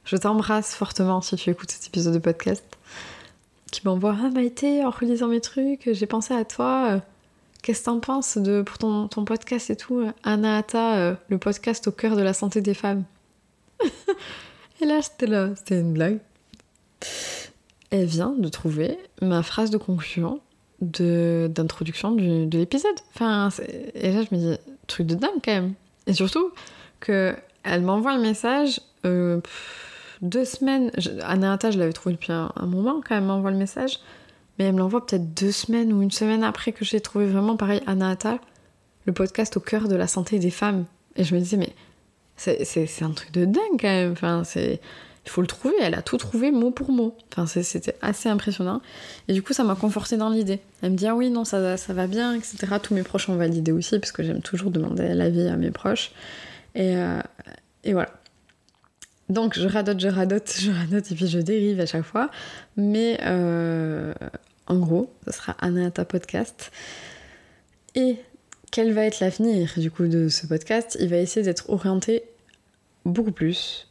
je 0.04 0.16
t'embrasse 0.16 0.74
fortement 0.74 1.20
si 1.20 1.36
tu 1.36 1.48
écoutes 1.50 1.70
cet 1.70 1.86
épisode 1.86 2.12
de 2.12 2.18
podcast. 2.18 2.64
Qui 3.70 3.80
m'envoie 3.84 4.16
Ah, 4.20 4.30
Maïté, 4.30 4.84
en 4.84 4.90
relisant 4.90 5.28
mes 5.28 5.40
trucs, 5.40 5.88
j'ai 5.92 6.06
pensé 6.06 6.34
à 6.34 6.44
toi. 6.44 6.88
Euh, 6.88 6.98
qu'est-ce 7.62 7.80
que 7.80 7.84
t'en 7.86 8.00
penses 8.00 8.36
de, 8.36 8.62
pour 8.62 8.78
ton, 8.78 9.06
ton, 9.06 9.24
podcast 9.24 9.70
et 9.70 9.76
tout 9.76 10.04
Anahata, 10.24 11.16
le 11.28 11.38
podcast 11.38 11.86
au 11.86 11.92
cœur 11.92 12.16
de 12.16 12.22
la 12.22 12.32
santé 12.32 12.60
des 12.60 12.74
femmes? 12.74 13.04
et 14.80 14.86
là, 14.86 15.00
j'étais 15.00 15.26
là, 15.26 15.50
c'était 15.54 15.80
une 15.80 15.92
blague. 15.92 16.18
Elle 17.90 18.06
vient 18.06 18.34
de 18.36 18.48
trouver 18.48 18.98
ma 19.22 19.44
phrase 19.44 19.70
de 19.70 19.78
conclusion 19.78 20.40
d'introduction 20.80 22.12
de 22.12 22.58
l'épisode. 22.58 22.96
Enfin, 23.14 23.48
et 23.94 24.12
là, 24.12 24.22
je 24.22 24.34
me 24.34 24.40
dis, 24.40 24.58
truc 24.86 25.06
de 25.06 25.14
dingue 25.14 25.40
quand 25.44 25.52
même. 25.52 25.74
Et 26.06 26.12
surtout, 26.12 26.50
que 27.00 27.34
elle 27.64 27.82
m'envoie 27.82 28.12
un 28.12 28.18
message 28.18 28.80
euh, 29.04 29.40
deux 30.22 30.44
semaines. 30.44 30.90
Je, 30.96 31.10
je 31.10 31.78
l'avais 31.78 31.92
trouvé 31.92 32.14
depuis 32.14 32.32
un, 32.32 32.52
moment 32.62 33.00
quand 33.06 33.16
elle 33.16 33.24
m'envoie 33.24 33.50
le 33.50 33.56
message. 33.56 34.00
Mais 34.58 34.66
elle 34.66 34.74
me 34.74 34.78
l'envoie 34.78 35.06
peut-être 35.06 35.34
deux 35.34 35.52
semaines 35.52 35.92
ou 35.92 36.02
une 36.02 36.10
semaine 36.10 36.42
après 36.42 36.72
que 36.72 36.84
j'ai 36.84 37.00
trouvé 37.00 37.26
vraiment 37.26 37.56
pareil 37.56 37.80
Anahata, 37.86 38.38
le 39.04 39.12
podcast 39.12 39.56
au 39.56 39.60
cœur 39.60 39.86
de 39.86 39.94
la 39.94 40.08
santé 40.08 40.40
des 40.40 40.50
femmes. 40.50 40.84
Et 41.14 41.22
je 41.22 41.34
me 41.34 41.40
disais, 41.40 41.56
mais 41.56 41.74
c'est 42.36 43.02
un 43.02 43.10
truc 43.10 43.32
de 43.32 43.44
dingue 43.44 43.78
quand 43.80 43.88
même. 43.88 44.12
Enfin, 44.12 44.42
c'est 44.44 44.80
il 45.28 45.30
faut 45.30 45.42
le 45.42 45.46
trouver, 45.46 45.74
elle 45.82 45.92
a 45.92 46.00
tout 46.00 46.16
trouvé 46.16 46.50
mot 46.50 46.70
pour 46.70 46.90
mot. 46.90 47.14
Enfin, 47.30 47.46
c'était 47.46 47.94
assez 48.00 48.30
impressionnant. 48.30 48.80
Et 49.28 49.34
du 49.34 49.42
coup, 49.42 49.52
ça 49.52 49.62
m'a 49.62 49.74
conforté 49.74 50.16
dans 50.16 50.30
l'idée. 50.30 50.58
Elle 50.80 50.92
me 50.92 50.96
dit, 50.96 51.06
ah 51.06 51.14
oui, 51.14 51.28
non, 51.28 51.44
ça, 51.44 51.76
ça 51.76 51.92
va 51.92 52.06
bien, 52.06 52.32
etc. 52.32 52.56
Tous 52.82 52.94
mes 52.94 53.02
proches 53.02 53.28
ont 53.28 53.36
validé 53.36 53.70
aussi, 53.70 53.98
parce 53.98 54.10
que 54.10 54.22
j'aime 54.22 54.40
toujours 54.40 54.70
demander 54.70 55.12
l'avis 55.12 55.46
à 55.46 55.56
mes 55.56 55.70
proches. 55.70 56.12
Et, 56.74 56.96
euh, 56.96 57.20
et 57.84 57.92
voilà. 57.92 58.08
Donc, 59.28 59.58
je 59.58 59.68
radote, 59.68 60.00
je 60.00 60.08
radote, 60.08 60.50
je 60.58 60.70
radote, 60.70 61.12
et 61.12 61.14
puis 61.14 61.26
je 61.26 61.40
dérive 61.40 61.78
à 61.80 61.84
chaque 61.84 62.04
fois. 62.04 62.30
Mais 62.78 63.20
euh, 63.26 64.14
en 64.66 64.78
gros, 64.78 65.12
ce 65.26 65.32
sera 65.34 65.56
Anata 65.60 66.06
Podcast. 66.06 66.72
Et 67.94 68.16
quel 68.70 68.94
va 68.94 69.04
être 69.04 69.20
l'avenir 69.20 69.74
du 69.76 69.90
coup 69.90 70.06
de 70.06 70.30
ce 70.30 70.46
podcast? 70.46 70.96
Il 70.98 71.10
va 71.10 71.18
essayer 71.18 71.44
d'être 71.44 71.68
orienté 71.68 72.22
beaucoup 73.04 73.32
plus 73.32 73.87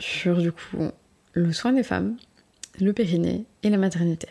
sur 0.00 0.38
du 0.38 0.50
coup 0.50 0.90
le 1.32 1.52
soin 1.52 1.72
des 1.72 1.82
femmes, 1.82 2.16
le 2.80 2.92
périnée 2.92 3.44
et 3.62 3.70
la 3.70 3.76
maternité. 3.76 4.28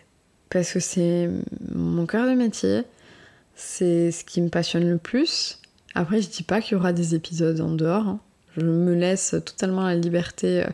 Parce 0.49 0.73
que 0.73 0.79
c'est 0.79 1.29
mon 1.71 2.05
cœur 2.05 2.27
de 2.27 2.33
métier, 2.33 2.83
c'est 3.55 4.11
ce 4.11 4.23
qui 4.23 4.41
me 4.41 4.49
passionne 4.49 4.89
le 4.89 4.97
plus. 4.97 5.59
Après, 5.95 6.21
je 6.21 6.29
dis 6.29 6.43
pas 6.43 6.61
qu'il 6.61 6.73
y 6.73 6.75
aura 6.75 6.93
des 6.93 7.15
épisodes 7.15 7.61
en 7.61 7.71
dehors. 7.71 8.07
Hein. 8.07 8.19
Je 8.57 8.61
me 8.61 8.93
laisse 8.95 9.35
totalement 9.45 9.83
la 9.83 9.95
liberté 9.95 10.63
euh, 10.63 10.69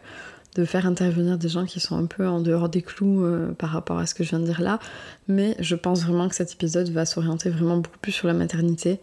de 0.56 0.64
faire 0.66 0.86
intervenir 0.86 1.38
des 1.38 1.50
gens 1.50 1.66
qui 1.66 1.80
sont 1.80 1.98
un 1.98 2.06
peu 2.06 2.28
en 2.28 2.40
dehors 2.40 2.70
des 2.70 2.82
clous 2.82 3.24
euh, 3.24 3.52
par 3.54 3.72
rapport 3.72 3.98
à 3.98 4.06
ce 4.06 4.16
que 4.16 4.24
je 4.24 4.30
viens 4.30 4.40
de 4.40 4.46
dire 4.46 4.62
là. 4.62 4.80
Mais 5.28 5.56
je 5.60 5.76
pense 5.76 6.04
vraiment 6.04 6.30
que 6.30 6.36
cet 6.36 6.54
épisode 6.54 6.90
va 6.90 7.06
s'orienter 7.06 7.50
vraiment 7.50 7.78
beaucoup 7.78 8.00
plus 8.00 8.14
sur 8.14 8.28
la 8.28 8.34
maternité 8.34 9.00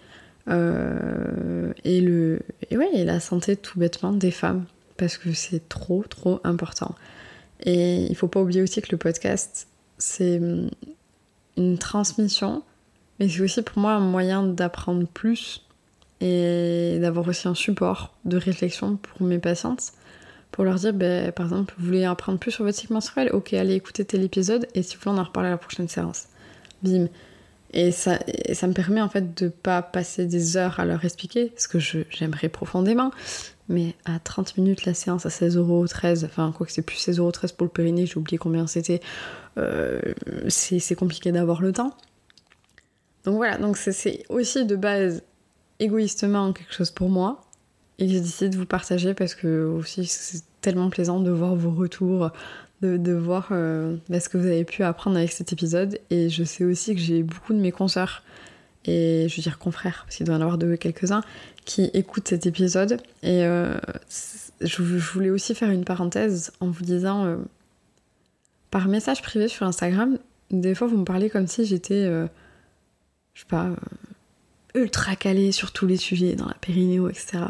euh, 0.49 1.73
et, 1.85 2.01
le, 2.01 2.41
et, 2.71 2.77
ouais, 2.77 2.89
et 2.95 3.05
la 3.05 3.21
santé 3.21 3.57
tout 3.57 3.79
bêtement 3.79 4.13
des 4.13 4.31
femmes 4.31 4.65
parce 5.03 5.19
que 5.19 5.33
c'est 5.33 5.69
trop 5.69 6.05
trop 6.09 6.39
important. 6.45 6.95
Et 7.65 8.07
il 8.09 8.15
faut 8.15 8.29
pas 8.29 8.41
oublier 8.41 8.63
aussi 8.63 8.81
que 8.81 8.93
le 8.93 8.99
podcast, 8.99 9.67
c'est 9.99 10.39
hum, 10.39 10.71
une 11.57 11.77
transmission, 11.77 12.63
mais 13.19 13.29
c'est 13.29 13.41
aussi 13.41 13.63
pour 13.63 13.81
moi 13.81 13.95
un 13.95 13.99
moyen 14.01 14.45
d'apprendre 14.45 15.09
plus 15.09 15.67
et 16.21 16.99
d'avoir 17.01 17.27
aussi 17.27 17.49
un 17.49 17.55
support 17.57 18.15
de 18.25 18.37
réflexion 18.37 18.95
pour 18.95 19.27
mes 19.27 19.41
patientes. 19.41 19.91
Pour 20.53 20.63
leur 20.63 20.77
dire, 20.77 20.93
ben, 20.93 21.33
par 21.33 21.47
exemple, 21.47 21.75
vous 21.79 21.87
voulez 21.87 22.05
apprendre 22.05 22.39
plus 22.39 22.53
sur 22.53 22.63
votre 22.63 22.79
cycle 22.79 22.93
menstruel? 22.93 23.31
Ok, 23.33 23.55
allez 23.55 23.75
écouter 23.75 24.05
tel 24.05 24.23
épisode 24.23 24.69
et 24.77 24.85
si 24.85 24.95
vous 24.95 25.03
voulez, 25.03 25.17
on 25.17 25.21
en 25.21 25.25
reparle 25.25 25.47
à 25.47 25.51
la 25.51 25.59
prochaine 25.59 25.89
séance. 25.89 26.27
Bim. 26.85 27.09
Et 27.73 27.91
ça, 27.91 28.21
ça 28.53 28.69
me 28.69 28.73
permet 28.73 29.01
en 29.01 29.09
fait 29.09 29.37
de 29.43 29.49
pas 29.49 29.83
passer 29.83 30.27
des 30.27 30.57
heures 30.57 30.79
à 30.79 30.85
leur 30.85 31.05
expliquer, 31.05 31.53
ce 31.57 31.67
que 31.67 31.81
j'aimerais 31.81 32.51
profondément, 32.51 33.11
mais 33.73 33.95
à 34.05 34.19
30 34.19 34.57
minutes 34.59 34.85
la 34.85 34.95
séance 34.95 35.27
à 35.27 35.31
16,13€, 35.31 36.27
enfin 36.27 36.53
quoi 36.57 36.67
que 36.67 36.73
c'est 36.73 36.83
plus 36.83 36.97
16,13€ 36.97 37.57
pour 37.57 37.67
le 37.67 37.73
périnée, 37.73 38.07
j'ai 38.07 38.17
oublié 38.17 38.39
combien 38.39 38.67
c'était, 38.67 39.01
euh, 39.59 40.01
c'est 40.49 40.95
compliqué 40.95 41.33
d'avoir 41.33 41.63
le 41.63 41.73
temps. 41.73 41.97
Donc 43.25 43.37
voilà, 43.37 43.59
donc 43.59 43.77
c'est 43.77 44.25
aussi 44.29 44.65
de 44.65 44.77
base 44.77 45.23
égoïstement 45.79 46.53
quelque 46.53 46.75
chose 46.75 46.91
pour 46.91 47.09
moi, 47.09 47.43
et 47.99 48.09
j'ai 48.09 48.21
décidé 48.21 48.51
de 48.51 48.57
vous 48.57 48.67
partager 48.67 49.15
parce 49.15 49.35
que 49.35 49.65
aussi 49.65 50.05
c'est 50.07 50.43
tellement 50.61 50.91
plaisant 50.91 51.21
de 51.21 51.31
voir 51.31 51.55
vos 51.55 51.71
retours, 51.73 52.31
de, 52.83 53.13
voir 53.13 53.49
euh, 53.53 53.97
bah, 54.09 54.19
ce 54.19 54.29
que 54.29 54.39
vous 54.39 54.47
avez 54.47 54.65
pu 54.65 54.83
apprendre 54.83 55.17
avec 55.17 55.33
cet 55.33 55.53
épisode, 55.53 55.99
et 56.11 56.29
je 56.29 56.45
sais 56.45 56.65
aussi 56.65 56.95
que 56.95 57.01
j'ai 57.01 57.23
beaucoup 57.23 57.53
de 57.53 57.61
mes 57.61 57.73
consoeurs 57.73 58.23
et 58.85 59.27
je 59.29 59.37
veux 59.37 59.43
dire 59.43 59.59
confrères, 59.59 60.03
parce 60.05 60.17
qu'il 60.17 60.27
doit 60.27 60.35
y 60.35 60.39
en 60.39 60.41
avoir 60.41 60.59
de 60.59 60.75
quelques-uns, 60.75 61.23
qui 61.65 61.91
écoutent 61.95 62.29
cet 62.29 62.47
épisode. 62.47 63.01
Et 63.23 63.45
euh, 63.45 63.79
je, 64.61 64.83
voulais 64.83 65.31
aussi 65.31 65.55
faire 65.55 65.71
une 65.71 65.85
parenthèse 65.85 66.53
en 66.61 66.71
vous 66.71 66.85
disant, 66.85 67.25
euh, 67.25 67.37
par 68.71 68.89
message 68.89 69.23
privé 69.23 69.49
sur 69.49 69.67
Instagram, 69.67 70.19
des 70.51 70.75
fois 70.75 70.87
vous 70.87 70.99
me 70.99 71.05
parlez 71.05 71.31
comme 71.31 71.47
si 71.47 71.65
j'étais, 71.65 72.05
euh, 72.05 72.27
je 73.35 73.41
sais 73.41 73.47
pas, 73.47 73.71
ultra 74.75 75.17
calée 75.17 75.53
sur 75.53 75.73
tous 75.73 75.87
les 75.87 75.97
sujets, 75.97 76.35
dans 76.35 76.47
la 76.47 76.55
périnéo, 76.55 77.09
etc. 77.09 77.45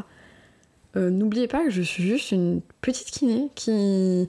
N'oubliez 0.94 1.48
pas 1.48 1.64
que 1.64 1.70
je 1.70 1.80
suis 1.80 2.02
juste 2.02 2.32
une 2.32 2.60
petite 2.82 3.10
kiné 3.10 3.48
qui, 3.54 4.28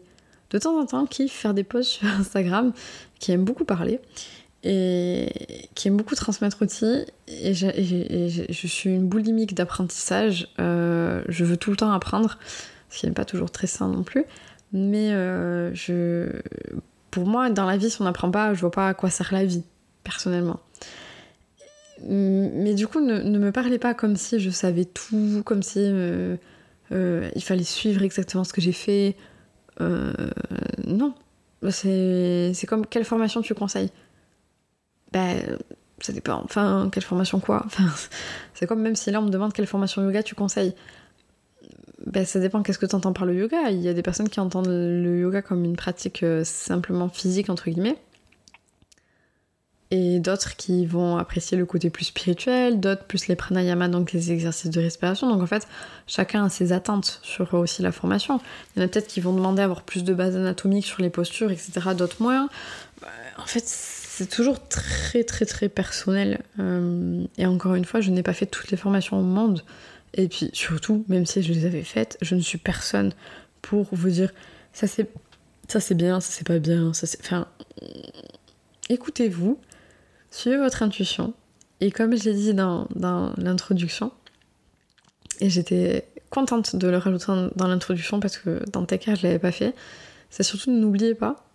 de 0.52 0.58
temps 0.58 0.80
en 0.80 0.86
temps, 0.86 1.06
kiffe 1.06 1.34
faire 1.34 1.54
des 1.54 1.65
posts 1.65 1.89
sur 1.89 2.08
Instagram, 2.08 2.72
qui 3.19 3.34
aime 3.34 3.43
beaucoup 3.43 3.65
parler 3.65 4.00
et 4.63 5.30
qui 5.76 5.89
aime 5.89 5.97
beaucoup 5.97 6.15
transmettre 6.15 6.62
aussi. 6.62 7.06
Et, 7.28 7.54
je 7.54 8.67
suis 8.67 8.89
une 8.89 9.08
boulimique 9.08 9.54
d'apprentissage. 9.54 10.47
Euh, 10.60 11.23
je 11.28 11.43
veux 11.43 11.58
tout 11.58 11.71
le 11.71 11.78
temps 11.78 11.91
apprendre, 11.91 12.38
ce 12.89 12.99
qui 12.99 13.06
n'est 13.06 13.12
pas 13.12 13.26
toujours 13.26 13.52
très 13.52 13.67
sain 13.67 13.89
non 13.89 14.04
plus. 14.04 14.23
Mais 14.71 15.10
euh, 15.12 15.71
pour 17.12 17.26
moi, 17.26 17.49
dans 17.49 17.65
la 17.65 17.78
vie, 17.78 17.89
si 17.89 18.02
on 18.02 18.06
n'apprend 18.06 18.32
pas, 18.32 18.54
je 18.54 18.62
vois 18.62 18.71
pas 18.71 18.89
à 18.89 18.93
quoi 18.93 19.10
sert 19.10 19.34
la 19.34 19.43
vie, 19.43 19.63
personnellement. 20.04 20.62
mais 22.08 22.73
du 22.73 22.88
coup, 22.88 23.02
ne, 23.02 23.38
me 23.38 23.52
parlez 23.52 23.80
pas 23.80 23.93
comme 23.93 24.15
si 24.15 24.39
je 24.39 24.49
savais 24.49 24.86
tout, 24.86 25.41
comme 25.45 25.62
si 25.62 25.80
euh, 25.80 26.38
il 26.89 27.43
fallait 27.43 27.63
suivre 27.63 28.02
exactement 28.04 28.45
ce 28.45 28.54
que 28.54 28.62
j'ai 28.62 28.71
fait. 28.71 29.17
non. 29.82 31.13
C'est 31.69 32.65
comme 32.67 32.86
quelle 32.86 33.06
formation 33.06 33.41
tu 33.41 33.54
conseilles? 33.54 33.91
Ben, 35.13 35.58
ça 35.99 36.12
dépend. 36.12 36.41
Enfin, 36.43 36.89
quelle 36.91 37.04
formation 37.04 37.39
quoi 37.39 37.63
enfin, 37.65 37.86
C'est 38.54 38.67
comme 38.67 38.82
même 38.82 38.95
si 38.95 39.12
là 39.12 39.19
on 39.19 39.23
me 39.23 39.30
demande 39.30 39.54
quelle 39.54 39.67
formation 39.67 40.04
yoga 40.04 40.23
tu 40.23 40.36
conseilles. 40.36 40.76
Ben, 42.06 42.26
ça 42.26 42.39
dépend 42.39 42.62
qu'est-ce 42.63 42.80
que 42.80 42.86
tu 42.86 42.95
entends 42.95 43.13
par 43.13 43.26
le 43.26 43.36
yoga? 43.36 43.69
Il 43.69 43.80
y 43.80 43.88
a 43.88 43.93
des 43.93 44.02
personnes 44.02 44.28
qui 44.28 44.41
entendent 44.41 44.67
le 44.67 45.19
yoga 45.19 45.41
comme 45.41 45.63
une 45.63 45.78
pratique 45.78 46.26
simplement 46.43 47.08
physique, 47.08 47.49
entre 47.49 47.69
guillemets 47.69 47.97
et 49.93 50.19
d'autres 50.19 50.56
qui 50.56 50.88
vont 50.88 51.17
apprécier 51.17 51.56
le 51.56 51.67
côté 51.67 51.91
plus 51.91 52.06
spirituel, 52.06 52.80
d'autres 52.80 53.04
plus 53.04 53.28
les 53.28 53.36
pranayama, 53.36 53.88
donc 53.89 54.12
les 54.12 54.32
exercices 54.32 54.71
de 54.71 54.82
respiration. 54.82 55.30
Donc 55.30 55.43
en 55.43 55.45
fait, 55.45 55.67
chacun 56.08 56.45
a 56.45 56.49
ses 56.49 56.73
attentes 56.73 57.19
sur 57.21 57.54
aussi 57.54 57.84
la 57.84 57.91
formation. 57.91 58.39
Il 58.76 58.80
y 58.80 58.82
en 58.82 58.86
a 58.86 58.88
peut-être 58.88 59.06
qui 59.06 59.21
vont 59.21 59.34
demander 59.34 59.62
à 59.62 59.65
avoir 59.65 59.84
plus 59.84 60.04
de 60.04 60.15
base 60.15 60.36
anatomique 60.36 60.88
sur 60.88 61.04
les 61.04 61.12
postures, 61.12 61.52
etc., 61.52 61.73
d'autres 61.95 62.23
moins. 62.23 62.49
Euh, 63.04 63.08
en 63.38 63.45
fait, 63.45 63.63
c'est 64.15 64.30
toujours 64.30 64.67
très 64.67 65.23
très 65.23 65.45
très 65.45 65.69
personnel. 65.69 66.43
Euh, 66.60 67.23
et 67.38 67.45
encore 67.45 67.76
une 67.76 67.86
fois, 67.86 68.02
je 68.02 68.12
n'ai 68.12 68.23
pas 68.23 68.34
fait 68.34 68.45
toutes 68.45 68.71
les 68.71 68.78
formations 68.78 69.19
au 69.19 69.23
monde. 69.23 69.63
Et 70.13 70.28
puis 70.28 70.49
surtout, 70.54 71.04
même 71.08 71.26
si 71.26 71.41
je 71.41 71.52
les 71.54 71.65
avais 71.65 71.84
faites, 71.84 72.17
je 72.21 72.36
ne 72.36 72.41
suis 72.41 72.60
personne 72.60 73.13
pour 73.62 73.88
vous 73.91 74.10
dire 74.10 74.32
ça 74.73 74.88
c'est 74.88 75.10
ça 75.67 75.80
c'est 75.80 75.95
bien, 75.95 76.19
ça 76.19 76.32
c'est 76.32 76.45
pas 76.47 76.60
bien, 76.60 76.93
ça 76.93 77.08
c'est. 77.08 77.19
Enfin, 77.21 77.47
écoutez-vous, 78.89 79.60
Suivez 80.34 80.58
votre 80.58 80.82
intuition. 80.82 81.36
Et 81.80 81.91
comme 81.91 82.17
je 82.17 82.23
l'ai 82.23 82.34
dit 82.34 82.56
dans, 82.56 82.88
l'introduction, 83.38 84.12
et 85.39 85.49
j'étais 85.52 86.08
contente 86.32 86.76
de 86.76 86.88
le 86.88 86.97
rajouter 86.97 87.52
dans 87.56 87.67
l'introduction 87.67 88.19
parce 88.19 88.39
que 88.39 88.63
dans 88.71 88.84
tes 88.84 88.97
cas 88.97 89.13
je 89.13 89.21
l'avais 89.28 89.38
pas 89.38 89.52
fait, 89.52 89.76
c'est 90.32 90.41
surtout 90.41 90.71
n'oubliez 90.71 91.13
pas 91.13 91.45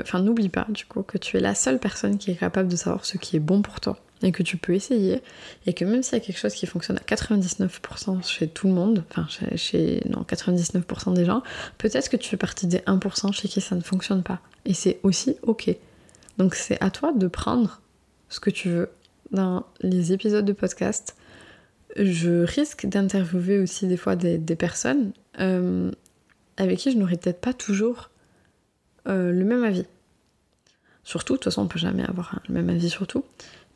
enfin 0.00 0.20
n'oublie 0.20 0.48
pas 0.48 0.66
du 0.68 0.84
coup 0.84 1.02
que 1.02 1.18
tu 1.18 1.36
es 1.36 1.40
la 1.40 1.54
seule 1.54 1.78
personne 1.78 2.18
qui 2.18 2.30
est 2.30 2.36
capable 2.36 2.68
de 2.68 2.76
savoir 2.76 3.04
ce 3.04 3.18
qui 3.18 3.36
est 3.36 3.40
bon 3.40 3.62
pour 3.62 3.80
toi 3.80 3.98
et 4.22 4.32
que 4.32 4.42
tu 4.42 4.56
peux 4.56 4.74
essayer 4.74 5.22
et 5.66 5.72
que 5.72 5.84
même 5.84 6.02
s'il 6.02 6.14
y 6.18 6.20
a 6.20 6.24
quelque 6.24 6.38
chose 6.38 6.54
qui 6.54 6.66
fonctionne 6.66 6.98
à 6.98 7.02
99% 7.02 8.26
chez 8.26 8.48
tout 8.48 8.66
le 8.66 8.74
monde, 8.74 9.04
enfin 9.10 9.26
chez, 9.28 9.56
chez 9.56 10.02
non 10.08 10.22
99% 10.22 11.14
des 11.14 11.24
gens, 11.24 11.42
peut-être 11.78 12.08
que 12.08 12.16
tu 12.16 12.28
fais 12.28 12.36
partie 12.36 12.66
des 12.66 12.78
1% 12.78 13.32
chez 13.32 13.48
qui 13.48 13.60
ça 13.60 13.76
ne 13.76 13.80
fonctionne 13.80 14.22
pas 14.22 14.40
et 14.64 14.74
c'est 14.74 15.00
aussi 15.02 15.36
ok. 15.42 15.74
Donc 16.38 16.54
c'est 16.54 16.82
à 16.82 16.90
toi 16.90 17.12
de 17.12 17.26
prendre 17.26 17.80
ce 18.28 18.40
que 18.40 18.50
tu 18.50 18.68
veux 18.68 18.90
dans 19.30 19.66
les 19.80 20.12
épisodes 20.12 20.44
de 20.44 20.52
podcast. 20.52 21.16
Je 21.96 22.44
risque 22.44 22.86
d'interviewer 22.86 23.58
aussi 23.58 23.86
des 23.86 23.96
fois 23.96 24.16
des, 24.16 24.38
personnes 24.56 25.12
euh, 25.40 25.90
avec 26.56 26.78
qui 26.78 26.92
je 26.92 26.96
n'aurais 26.96 27.16
peut-être 27.16 27.40
pas 27.40 27.52
toujours 27.52 28.10
euh, 29.08 29.32
le 29.32 29.44
même 29.44 29.64
avis. 29.64 29.86
Surtout, 31.04 31.34
de 31.34 31.38
toute 31.38 31.44
façon, 31.44 31.62
on 31.62 31.66
peut 31.66 31.78
jamais 31.78 32.04
avoir 32.04 32.40
le 32.48 32.54
même 32.54 32.68
avis 32.68 32.90
sur 32.90 33.06
tout. 33.06 33.24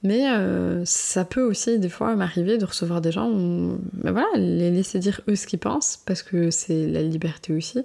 Mais 0.02 0.28
euh, 0.28 0.84
ça 0.84 1.24
peut 1.24 1.42
aussi 1.42 1.78
des 1.78 1.88
fois 1.88 2.14
m'arriver 2.14 2.58
de 2.58 2.66
recevoir 2.66 3.00
des 3.00 3.10
gens 3.10 3.30
où, 3.30 3.78
ben 3.94 4.12
voilà, 4.12 4.28
les 4.36 4.70
laisser 4.70 4.98
dire 4.98 5.22
eux 5.28 5.36
ce 5.36 5.46
qu'ils 5.46 5.58
pensent, 5.58 5.96
parce 6.04 6.22
que 6.22 6.50
c'est 6.50 6.86
la 6.86 7.02
liberté 7.02 7.54
aussi. 7.54 7.80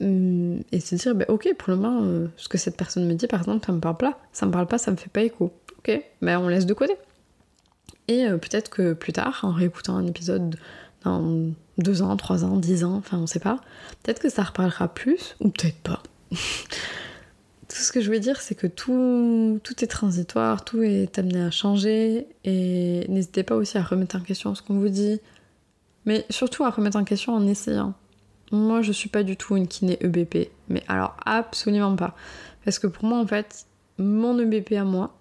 Hum, 0.00 0.60
et 0.70 0.80
se 0.80 0.94
dire, 0.94 1.14
ben 1.14 1.26
ok, 1.28 1.52
pour 1.58 1.70
le 1.70 1.76
moment, 1.76 2.28
ce 2.36 2.48
que 2.48 2.58
cette 2.58 2.76
personne 2.76 3.06
me 3.06 3.14
dit, 3.14 3.26
par 3.26 3.40
exemple, 3.40 3.66
ça 3.66 3.72
me 3.72 3.80
parle 3.80 3.96
pas. 3.96 4.20
Ça 4.32 4.46
me 4.46 4.52
parle 4.52 4.66
pas, 4.66 4.78
ça 4.78 4.92
me 4.92 4.96
fait 4.96 5.10
pas 5.10 5.22
écho 5.22 5.52
ok, 5.86 6.02
ben 6.22 6.38
on 6.38 6.48
laisse 6.48 6.66
de 6.66 6.74
côté. 6.74 6.94
Et 8.08 8.26
euh, 8.26 8.36
peut-être 8.36 8.70
que 8.70 8.92
plus 8.92 9.12
tard, 9.12 9.40
en 9.42 9.52
réécoutant 9.52 9.96
un 9.96 10.06
épisode 10.06 10.56
dans 11.04 11.52
deux 11.78 12.02
ans, 12.02 12.16
trois 12.16 12.44
ans, 12.44 12.56
dix 12.56 12.84
ans, 12.84 12.94
enfin 12.96 13.18
on 13.18 13.26
sait 13.26 13.40
pas, 13.40 13.60
peut-être 14.02 14.20
que 14.20 14.28
ça 14.28 14.42
reparlera 14.42 14.88
plus, 14.88 15.36
ou 15.40 15.50
peut-être 15.50 15.78
pas. 15.78 16.02
tout 17.68 17.76
ce 17.76 17.92
que 17.92 18.00
je 18.00 18.10
veux 18.10 18.20
dire, 18.20 18.40
c'est 18.40 18.54
que 18.54 18.66
tout, 18.66 19.60
est 19.80 19.86
transitoire, 19.86 20.64
tout 20.64 20.82
est 20.82 21.18
amené 21.18 21.42
à 21.42 21.50
changer, 21.50 22.26
et 22.44 23.06
n'hésitez 23.08 23.42
pas 23.42 23.56
aussi 23.56 23.78
à 23.78 23.82
remettre 23.82 24.16
en 24.16 24.20
question 24.20 24.54
ce 24.54 24.62
qu'on 24.62 24.78
vous 24.78 24.88
dit, 24.88 25.20
mais 26.04 26.24
surtout 26.30 26.64
à 26.64 26.70
remettre 26.70 26.96
en 26.96 27.04
question 27.04 27.34
en 27.34 27.46
essayant. 27.46 27.94
Moi, 28.52 28.82
je 28.82 28.92
suis 28.92 29.08
pas 29.08 29.22
du 29.22 29.36
tout 29.36 29.56
une 29.56 29.66
kiné 29.66 29.98
EBP, 30.00 30.50
mais 30.68 30.84
alors 30.86 31.16
absolument 31.24 31.96
pas. 31.96 32.14
Parce 32.64 32.78
que 32.78 32.86
pour 32.86 33.04
moi, 33.04 33.18
en 33.18 33.26
fait, 33.26 33.66
mon 33.98 34.38
EBP 34.38 34.72
à 34.72 34.84
moi, 34.84 35.18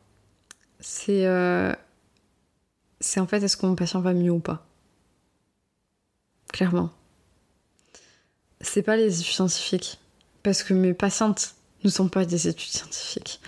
c'est 0.80 1.26
euh, 1.26 1.74
c'est 3.00 3.20
en 3.20 3.28
fait 3.28 3.42
est-ce 3.42 3.58
que 3.58 3.66
mon 3.66 3.76
patient 3.76 4.02
va 4.02 4.14
mieux 4.14 4.32
ou 4.32 4.40
pas? 4.40 4.66
Clairement. 6.52 6.92
C'est 8.62 8.84
pas 8.84 8.96
les 8.96 9.12
scientifiques. 9.12 10.00
Parce 10.44 10.62
que 10.64 10.74
mes 10.74 10.94
patientes 10.94 11.56
ne 11.84 11.90
sont 11.90 12.10
pas 12.10 12.26
des 12.26 12.48
études 12.48 12.72
scientifiques. 12.72 13.40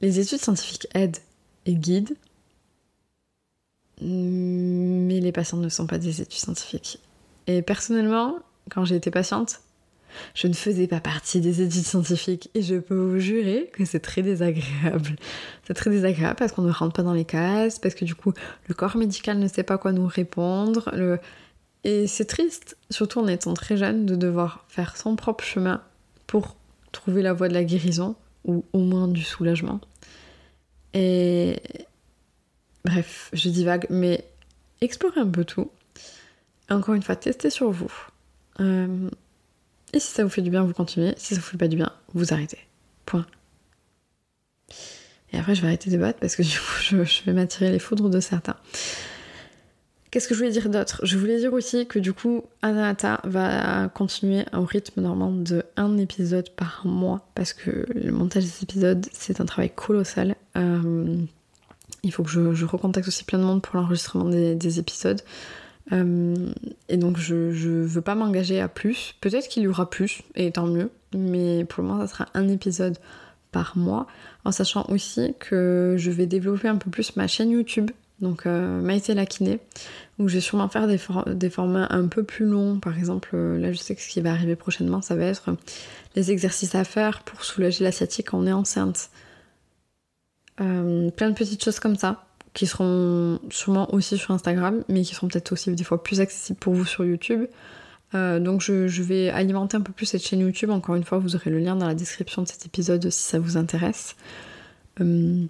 Les 0.00 0.20
études 0.20 0.40
scientifiques 0.40 0.86
aident 0.94 1.18
et 1.66 1.74
guident, 1.74 2.14
mais 4.00 5.20
les 5.20 5.32
patientes 5.32 5.60
ne 5.60 5.68
sont 5.68 5.86
pas 5.86 5.98
des 5.98 6.20
études 6.20 6.38
scientifiques. 6.38 6.98
Et 7.46 7.62
personnellement, 7.62 8.38
quand 8.70 8.84
j'ai 8.84 8.96
été 8.96 9.10
patiente, 9.10 9.60
je 10.34 10.46
ne 10.46 10.52
faisais 10.52 10.86
pas 10.86 11.00
partie 11.00 11.40
des 11.40 11.62
études 11.62 11.84
scientifiques 11.84 12.50
et 12.54 12.62
je 12.62 12.76
peux 12.76 12.94
vous 12.94 13.18
jurer 13.18 13.70
que 13.72 13.84
c'est 13.84 14.00
très 14.00 14.22
désagréable. 14.22 15.16
C'est 15.66 15.74
très 15.74 15.90
désagréable 15.90 16.36
parce 16.36 16.52
qu'on 16.52 16.62
ne 16.62 16.70
rentre 16.70 16.92
pas 16.92 17.02
dans 17.02 17.14
les 17.14 17.24
cases, 17.24 17.78
parce 17.78 17.94
que 17.94 18.04
du 18.04 18.14
coup 18.14 18.32
le 18.68 18.74
corps 18.74 18.96
médical 18.96 19.38
ne 19.38 19.48
sait 19.48 19.62
pas 19.62 19.78
quoi 19.78 19.92
nous 19.92 20.06
répondre. 20.06 20.94
Et 21.84 22.06
c'est 22.06 22.26
triste, 22.26 22.76
surtout 22.90 23.20
en 23.20 23.26
étant 23.26 23.54
très 23.54 23.76
jeune, 23.76 24.06
de 24.06 24.16
devoir 24.16 24.64
faire 24.68 24.96
son 24.96 25.16
propre 25.16 25.44
chemin 25.44 25.82
pour 26.26 26.56
trouver 26.92 27.22
la 27.22 27.32
voie 27.32 27.48
de 27.48 27.54
la 27.54 27.64
guérison 27.64 28.16
ou 28.44 28.64
au 28.72 28.78
moins 28.78 29.08
du 29.08 29.22
soulagement. 29.22 29.80
Et 30.92 31.60
bref, 32.84 33.30
je 33.32 33.48
divague, 33.48 33.86
mais 33.90 34.24
explorez 34.80 35.20
un 35.20 35.28
peu 35.28 35.44
tout. 35.44 35.70
Encore 36.70 36.94
une 36.94 37.02
fois, 37.02 37.16
testez 37.16 37.50
sur 37.50 37.70
vous. 37.70 37.92
Euh, 38.60 39.10
et 39.92 40.00
si 40.00 40.12
ça 40.12 40.24
vous 40.24 40.30
fait 40.30 40.42
du 40.42 40.50
bien, 40.50 40.62
vous 40.62 40.72
continuez. 40.72 41.14
Si 41.16 41.34
ça 41.34 41.40
vous 41.40 41.46
fait 41.46 41.56
pas 41.56 41.68
du 41.68 41.76
bien, 41.76 41.92
vous 42.14 42.32
arrêtez. 42.32 42.58
Point. 43.06 43.26
Et 45.32 45.38
après, 45.38 45.54
je 45.54 45.62
vais 45.62 45.66
arrêter 45.68 45.90
de 45.90 45.98
battre 45.98 46.20
parce 46.20 46.36
que 46.36 46.42
du 46.42 46.56
coup, 46.56 46.80
je, 46.80 47.24
vais 47.24 47.32
m'attirer 47.32 47.70
les 47.70 47.78
foudres 47.78 48.08
de 48.08 48.20
certains. 48.20 48.56
Qu'est-ce 50.14 50.28
que 50.28 50.34
je 50.34 50.38
voulais 50.38 50.52
dire 50.52 50.68
d'autre? 50.68 51.00
Je 51.04 51.18
voulais 51.18 51.38
dire 51.38 51.52
aussi 51.52 51.88
que 51.88 51.98
du 51.98 52.12
coup, 52.12 52.44
Anahata 52.62 53.20
va 53.24 53.88
continuer 53.88 54.44
au 54.52 54.62
rythme 54.62 55.00
normalement 55.00 55.32
de 55.32 55.64
un 55.76 55.98
épisode 55.98 56.50
par 56.50 56.82
mois 56.84 57.26
parce 57.34 57.52
que 57.52 57.84
le 57.92 58.12
montage 58.12 58.44
des 58.44 58.62
épisodes, 58.62 59.04
c'est 59.12 59.40
un 59.40 59.44
travail 59.44 59.70
colossal. 59.74 60.36
Euh, 60.56 61.16
il 62.04 62.12
faut 62.12 62.22
que 62.22 62.30
je, 62.30 62.64
recontacte 62.64 63.08
aussi 63.08 63.24
plein 63.24 63.40
de 63.40 63.42
monde 63.42 63.60
pour 63.60 63.74
l'enregistrement 63.74 64.26
des 64.26 64.78
épisodes. 64.78 65.20
Euh, 65.90 66.36
et 66.88 66.96
donc 66.96 67.18
je, 67.18 67.50
je 67.50 67.70
veux 67.70 68.00
pas 68.00 68.14
m'engager 68.14 68.60
à 68.60 68.68
plus. 68.68 69.16
Peut-être 69.20 69.48
qu'il 69.48 69.64
y 69.64 69.66
aura 69.66 69.90
plus, 69.90 70.22
et 70.36 70.52
tant 70.52 70.68
mieux. 70.68 70.90
Mais 71.12 71.64
pour 71.64 71.82
le 71.82 71.88
moment, 71.88 72.06
ça 72.06 72.12
sera 72.12 72.28
un 72.34 72.46
épisode 72.46 72.98
par 73.50 73.76
mois. 73.76 74.06
En 74.44 74.52
sachant 74.52 74.86
aussi 74.90 75.34
que 75.40 75.96
je 75.98 76.12
vais 76.12 76.26
développer 76.26 76.68
un 76.68 76.76
peu 76.76 76.88
plus 76.88 77.16
ma 77.16 77.26
chaîne 77.26 77.50
YouTube. 77.50 77.90
Donc 78.20 78.46
euh, 78.46 78.80
Maïté 78.80 79.14
la 79.14 79.26
kiné. 79.26 79.60
Où 80.18 80.28
je 80.28 80.34
vais 80.34 80.40
sûrement 80.40 80.68
faire 80.68 80.86
des, 80.86 81.00
des, 81.34 81.50
formats 81.50 81.88
un 81.90 82.06
peu 82.06 82.22
plus 82.22 82.46
longs. 82.46 82.78
Par 82.78 82.96
exemple, 82.96 83.30
euh, 83.34 83.58
là 83.58 83.72
je 83.72 83.78
sais 83.78 83.94
que 83.96 84.00
ce 84.00 84.08
qui 84.08 84.20
va 84.20 84.30
arriver 84.30 84.54
prochainement, 84.54 85.02
ça 85.02 85.16
va 85.16 85.24
être 85.24 85.50
les 86.14 86.30
exercices 86.30 86.74
à 86.74 86.84
faire 86.84 87.22
pour 87.22 87.44
soulager 87.44 87.82
la 87.82 87.90
sciatique 87.90 88.30
quand 88.30 88.38
on 88.38 88.46
est 88.46 88.52
enceinte. 88.52 89.10
plein 90.56 91.30
de 91.30 91.34
petites 91.34 91.64
choses 91.64 91.80
comme 91.80 91.96
ça 91.96 92.24
qui 92.54 92.68
seront 92.68 93.40
sûrement 93.50 93.92
aussi 93.92 94.16
sur 94.16 94.30
Instagram, 94.30 94.84
mais 94.88 95.02
qui 95.02 95.14
seront 95.14 95.26
peut-être 95.26 95.52
aussi 95.52 95.74
des 95.74 95.84
fois 95.84 96.02
plus 96.02 96.20
accessibles 96.20 96.58
pour 96.58 96.72
vous 96.72 96.84
sur 96.84 97.04
YouTube. 97.04 97.46
Euh, 98.14 98.38
donc 98.38 98.60
je, 98.60 99.02
vais 99.02 99.28
alimenter 99.30 99.76
un 99.76 99.80
peu 99.80 99.92
plus 99.92 100.06
cette 100.06 100.24
chaîne 100.24 100.40
YouTube. 100.40 100.70
Encore 100.70 100.94
une 100.94 101.04
fois, 101.04 101.18
vous 101.18 101.34
aurez 101.34 101.50
le 101.50 101.58
lien 101.58 101.74
dans 101.76 101.88
la 101.88 101.94
description 101.94 102.42
de 102.42 102.48
cet 102.48 102.64
épisode 102.64 103.10
si 103.10 103.22
ça 103.22 103.38
vous 103.38 103.56
intéresse. 103.56 104.14
Euh, 105.00 105.44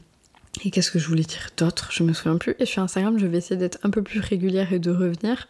et 0.62 0.70
qu'est-ce 0.70 0.90
que 0.90 0.98
je 0.98 1.08
voulais 1.08 1.24
dire 1.24 1.50
d'autre? 1.56 1.90
Je 1.92 2.02
me 2.04 2.12
souviens 2.12 2.38
plus. 2.38 2.54
Et 2.58 2.66
sur 2.66 2.82
Instagram, 2.82 3.18
je 3.18 3.26
vais 3.26 3.38
essayer 3.38 3.56
d'être 3.56 3.78
un 3.82 3.90
peu 3.90 4.02
plus 4.02 4.20
régulière 4.20 4.72
et 4.72 4.78
de 4.78 4.90
revenir. 4.90 5.48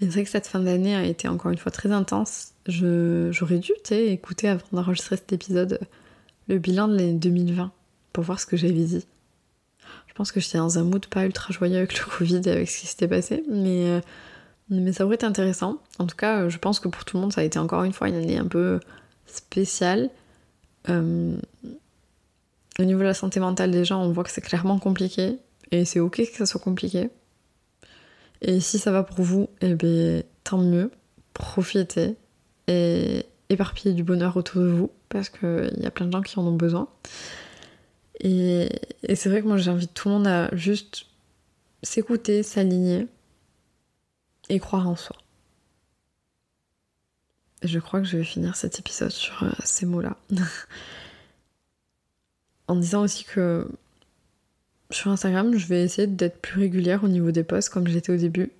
Mais 0.00 0.06
c'est 0.06 0.14
vrai 0.14 0.24
que 0.24 0.30
cette 0.30 0.46
fin 0.46 0.60
d'année 0.60 0.94
a 0.94 1.04
été 1.04 1.28
encore 1.28 1.50
une 1.50 1.58
fois 1.58 1.72
très 1.72 1.90
intense. 1.90 2.52
J'aurais 2.66 3.58
dû 3.58 3.72
écouter 3.90 4.48
avant 4.48 4.66
d'enregistrer 4.72 5.16
cet 5.16 5.32
épisode 5.32 5.80
le 6.48 6.58
bilan 6.58 6.88
de 6.88 6.96
l'année 6.96 7.14
2020 7.14 7.72
pour 8.12 8.24
voir 8.24 8.40
ce 8.40 8.46
que 8.46 8.56
j'avais 8.56 8.72
dit. 8.72 9.06
Je 10.06 10.14
pense 10.14 10.30
que 10.30 10.40
j'étais 10.40 10.58
dans 10.58 10.78
un 10.78 10.84
mood 10.84 11.06
pas 11.06 11.24
ultra 11.24 11.52
joyeux 11.52 11.78
avec 11.78 11.98
le 11.98 12.04
Covid 12.04 12.42
et 12.44 12.50
avec 12.50 12.70
ce 12.70 12.80
qui 12.80 12.86
s'était 12.86 13.08
passé, 13.08 13.42
mais, 13.50 13.90
euh, 13.90 14.00
mais 14.70 14.92
ça 14.92 15.04
aurait 15.04 15.16
été 15.16 15.26
intéressant. 15.26 15.78
En 15.98 16.06
tout 16.06 16.16
cas, 16.16 16.48
je 16.48 16.58
pense 16.58 16.78
que 16.78 16.88
pour 16.88 17.04
tout 17.04 17.16
le 17.16 17.22
monde, 17.22 17.32
ça 17.32 17.40
a 17.40 17.44
été 17.44 17.58
encore 17.58 17.82
une 17.82 17.92
fois 17.92 18.08
une 18.08 18.14
année 18.14 18.38
un 18.38 18.46
peu 18.46 18.78
spéciale. 19.26 20.10
Euh, 20.88 21.36
au 22.78 22.84
niveau 22.84 23.00
de 23.00 23.04
la 23.04 23.14
santé 23.14 23.40
mentale 23.40 23.70
des 23.70 23.84
gens, 23.84 24.02
on 24.02 24.10
voit 24.12 24.24
que 24.24 24.30
c'est 24.30 24.40
clairement 24.40 24.78
compliqué. 24.78 25.38
Et 25.70 25.84
c'est 25.84 26.00
ok 26.00 26.16
que 26.16 26.36
ça 26.36 26.46
soit 26.46 26.60
compliqué. 26.60 27.10
Et 28.40 28.60
si 28.60 28.78
ça 28.78 28.92
va 28.92 29.02
pour 29.02 29.22
vous, 29.22 29.48
eh 29.60 29.74
bien, 29.74 30.22
tant 30.42 30.58
mieux. 30.58 30.90
Profitez 31.32 32.16
et 32.68 33.26
éparpillez 33.48 33.94
du 33.94 34.04
bonheur 34.04 34.36
autour 34.36 34.62
de 34.62 34.68
vous 34.68 34.90
parce 35.08 35.28
qu'il 35.28 35.78
y 35.78 35.86
a 35.86 35.90
plein 35.90 36.06
de 36.06 36.12
gens 36.12 36.22
qui 36.22 36.38
en 36.38 36.46
ont 36.46 36.56
besoin. 36.56 36.88
Et, 38.20 38.68
et 39.02 39.16
c'est 39.16 39.28
vrai 39.28 39.42
que 39.42 39.48
moi 39.48 39.56
j'invite 39.56 39.92
tout 39.92 40.08
le 40.08 40.14
monde 40.14 40.26
à 40.26 40.54
juste 40.54 41.06
s'écouter, 41.82 42.42
s'aligner 42.42 43.08
et 44.48 44.58
croire 44.60 44.88
en 44.88 44.96
soi. 44.96 45.16
Je 47.62 47.78
crois 47.78 48.00
que 48.00 48.06
je 48.06 48.16
vais 48.16 48.24
finir 48.24 48.56
cet 48.56 48.78
épisode 48.78 49.10
sur 49.10 49.42
euh, 49.42 49.50
ces 49.64 49.86
mots-là. 49.86 50.16
en 52.68 52.76
disant 52.76 53.02
aussi 53.02 53.24
que 53.24 53.66
sur 54.90 55.10
Instagram, 55.10 55.56
je 55.56 55.66
vais 55.66 55.82
essayer 55.82 56.06
d'être 56.06 56.38
plus 56.40 56.60
régulière 56.60 57.04
au 57.04 57.08
niveau 57.08 57.30
des 57.30 57.44
posts 57.44 57.68
comme 57.68 57.86
j'étais 57.88 58.12
au 58.12 58.16
début. 58.16 58.50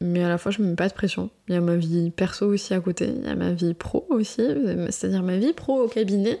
Mais 0.00 0.22
à 0.24 0.28
la 0.28 0.38
fois, 0.38 0.50
je 0.50 0.60
me 0.60 0.68
mets 0.68 0.74
pas 0.74 0.88
de 0.88 0.92
pression. 0.92 1.30
Il 1.48 1.54
y 1.54 1.56
a 1.56 1.60
ma 1.60 1.76
vie 1.76 2.10
perso 2.10 2.46
aussi 2.46 2.74
à 2.74 2.80
côté, 2.80 3.06
il 3.06 3.24
y 3.24 3.28
a 3.28 3.34
ma 3.34 3.52
vie 3.52 3.74
pro 3.74 4.06
aussi, 4.10 4.42
c'est-à-dire 4.90 5.22
ma 5.22 5.38
vie 5.38 5.52
pro 5.52 5.82
au 5.82 5.88
cabinet. 5.88 6.40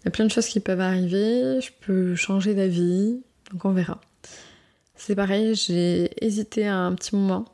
Il 0.00 0.04
y 0.04 0.08
a 0.08 0.10
plein 0.10 0.24
de 0.24 0.30
choses 0.30 0.46
qui 0.46 0.60
peuvent 0.60 0.80
arriver, 0.80 1.60
je 1.60 1.70
peux 1.80 2.14
changer 2.14 2.54
d'avis, 2.54 3.20
donc 3.50 3.64
on 3.64 3.72
verra. 3.72 4.00
C'est 4.94 5.14
pareil, 5.14 5.54
j'ai 5.54 6.10
hésité 6.24 6.66
un 6.66 6.94
petit 6.94 7.16
moment 7.16 7.46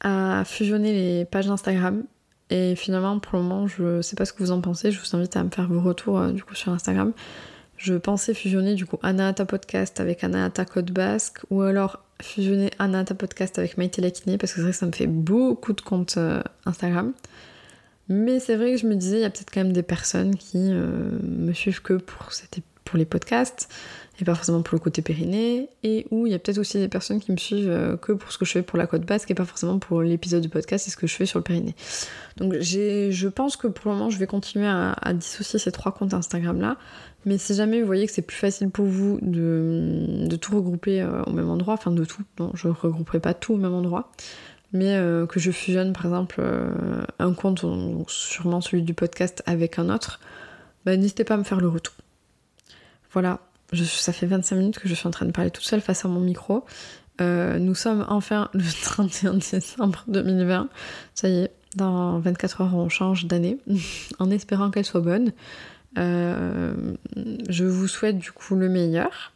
à 0.00 0.44
fusionner 0.44 0.92
les 0.92 1.24
pages 1.24 1.48
Instagram. 1.48 2.04
Et 2.50 2.74
finalement, 2.76 3.18
pour 3.18 3.38
le 3.38 3.44
moment, 3.44 3.66
je 3.66 4.00
sais 4.00 4.16
pas 4.16 4.24
ce 4.24 4.32
que 4.32 4.38
vous 4.38 4.50
en 4.50 4.60
pensez. 4.60 4.90
Je 4.90 5.00
vous 5.00 5.16
invite 5.16 5.36
à 5.36 5.44
me 5.44 5.50
faire 5.50 5.68
vos 5.68 5.80
retours 5.80 6.18
euh, 6.18 6.32
du 6.32 6.42
coup 6.42 6.54
sur 6.54 6.72
Instagram. 6.72 7.12
Je 7.76 7.94
pensais 7.94 8.34
fusionner 8.34 8.74
du 8.74 8.86
coup 8.86 8.98
Anahata 9.02 9.44
Podcast 9.44 10.00
avec 10.00 10.24
Anahata 10.24 10.64
Code 10.64 10.90
Basque 10.90 11.40
ou 11.50 11.62
alors 11.62 12.02
fusionner 12.20 12.70
Anahata 12.80 13.14
Podcast 13.14 13.58
avec 13.58 13.78
Maïté 13.78 14.02
parce 14.02 14.52
que 14.52 14.56
c'est 14.56 14.62
vrai 14.62 14.70
que 14.72 14.76
ça 14.76 14.86
me 14.86 14.92
fait 14.92 15.06
beaucoup 15.06 15.72
de 15.72 15.80
comptes 15.80 16.16
euh, 16.16 16.42
Instagram. 16.66 17.12
Mais 18.08 18.40
c'est 18.40 18.56
vrai 18.56 18.72
que 18.72 18.78
je 18.78 18.86
me 18.86 18.94
disais, 18.94 19.18
il 19.18 19.22
y 19.22 19.24
a 19.24 19.30
peut-être 19.30 19.52
quand 19.52 19.62
même 19.62 19.74
des 19.74 19.82
personnes 19.82 20.34
qui 20.34 20.70
euh, 20.72 21.10
me 21.22 21.52
suivent 21.52 21.82
que 21.82 21.94
pour, 21.94 22.30
pour 22.84 22.98
les 22.98 23.04
podcasts 23.04 23.68
et 24.20 24.24
pas 24.24 24.34
forcément 24.34 24.62
pour 24.62 24.74
le 24.74 24.80
côté 24.80 25.00
périnée, 25.00 25.68
et 25.82 26.06
où 26.10 26.26
il 26.26 26.32
y 26.32 26.34
a 26.34 26.38
peut-être 26.38 26.58
aussi 26.58 26.78
des 26.78 26.88
personnes 26.88 27.20
qui 27.20 27.30
me 27.30 27.36
suivent 27.36 27.70
euh, 27.70 27.96
que 27.96 28.12
pour 28.12 28.32
ce 28.32 28.38
que 28.38 28.44
je 28.44 28.52
fais 28.52 28.62
pour 28.62 28.78
la 28.78 28.86
côte 28.86 29.06
basque 29.06 29.30
et 29.30 29.34
pas 29.34 29.44
forcément 29.44 29.78
pour 29.78 30.02
l'épisode 30.02 30.42
du 30.42 30.48
podcast 30.48 30.88
et 30.88 30.90
ce 30.90 30.96
que 30.96 31.06
je 31.06 31.14
fais 31.14 31.26
sur 31.26 31.38
le 31.38 31.44
périnée. 31.44 31.74
Donc 32.36 32.54
je 32.60 33.28
pense 33.28 33.56
que 33.56 33.68
pour 33.68 33.90
le 33.90 33.96
moment 33.96 34.10
je 34.10 34.18
vais 34.18 34.26
continuer 34.26 34.66
à, 34.66 35.12
dissocier 35.14 35.58
ces 35.58 35.72
trois 35.72 35.92
comptes 35.92 36.14
Instagram 36.14 36.60
là, 36.60 36.76
mais 37.24 37.38
si 37.38 37.54
jamais 37.54 37.80
vous 37.80 37.86
voyez 37.86 38.06
que 38.06 38.12
c'est 38.12 38.22
plus 38.22 38.36
facile 38.36 38.70
pour 38.70 38.86
vous 38.86 39.18
de, 39.22 40.36
tout 40.36 40.56
regrouper 40.56 41.00
euh, 41.00 41.22
au 41.24 41.32
même 41.32 41.50
endroit, 41.50 41.74
enfin 41.74 41.92
de 41.92 42.04
tout, 42.04 42.22
non 42.40 42.50
je 42.54 42.68
regrouperai 42.68 43.20
pas 43.20 43.34
tout 43.34 43.54
au 43.54 43.56
même 43.56 43.74
endroit, 43.74 44.10
mais 44.72 44.96
euh, 44.96 45.26
que 45.26 45.38
je 45.38 45.52
fusionne 45.52 45.92
par 45.92 46.06
exemple 46.06 46.42
un 47.20 47.32
compte, 47.34 47.62
donc 47.62 48.10
sûrement 48.10 48.60
celui 48.60 48.82
du 48.82 48.94
podcast 48.94 49.42
avec 49.46 49.78
un 49.78 49.88
autre, 49.90 50.18
bah, 50.84 50.96
n'hésitez 50.96 51.22
pas 51.22 51.34
à 51.34 51.36
me 51.36 51.44
faire 51.44 51.60
le 51.60 51.68
retour. 51.68 51.94
Voilà, 53.12 53.40
ça 53.72 54.12
fait 54.12 54.26
25 54.26 54.56
minutes 54.56 54.78
que 54.78 54.88
je 54.88 54.94
suis 54.94 55.06
en 55.06 55.10
train 55.10 55.26
de 55.26 55.32
parler 55.32 55.50
toute 55.50 55.64
seule 55.64 55.80
face 55.80 56.04
à 56.04 56.08
mon 56.08 56.20
micro. 56.20 56.64
Euh, 57.20 57.58
nous 57.58 57.74
sommes 57.74 58.06
enfin 58.08 58.48
le 58.54 58.64
31 58.82 59.34
décembre 59.34 60.04
2020. 60.08 60.68
Ça 61.14 61.28
y 61.28 61.42
est, 61.42 61.52
dans 61.76 62.18
24 62.18 62.62
heures, 62.62 62.74
on 62.74 62.88
change 62.88 63.26
d'année, 63.26 63.58
en 64.18 64.30
espérant 64.30 64.70
qu'elle 64.70 64.84
soit 64.84 65.00
bonne. 65.00 65.32
Euh, 65.98 66.74
je 67.48 67.64
vous 67.64 67.88
souhaite 67.88 68.18
du 68.18 68.32
coup 68.32 68.54
le 68.54 68.68
meilleur. 68.68 69.32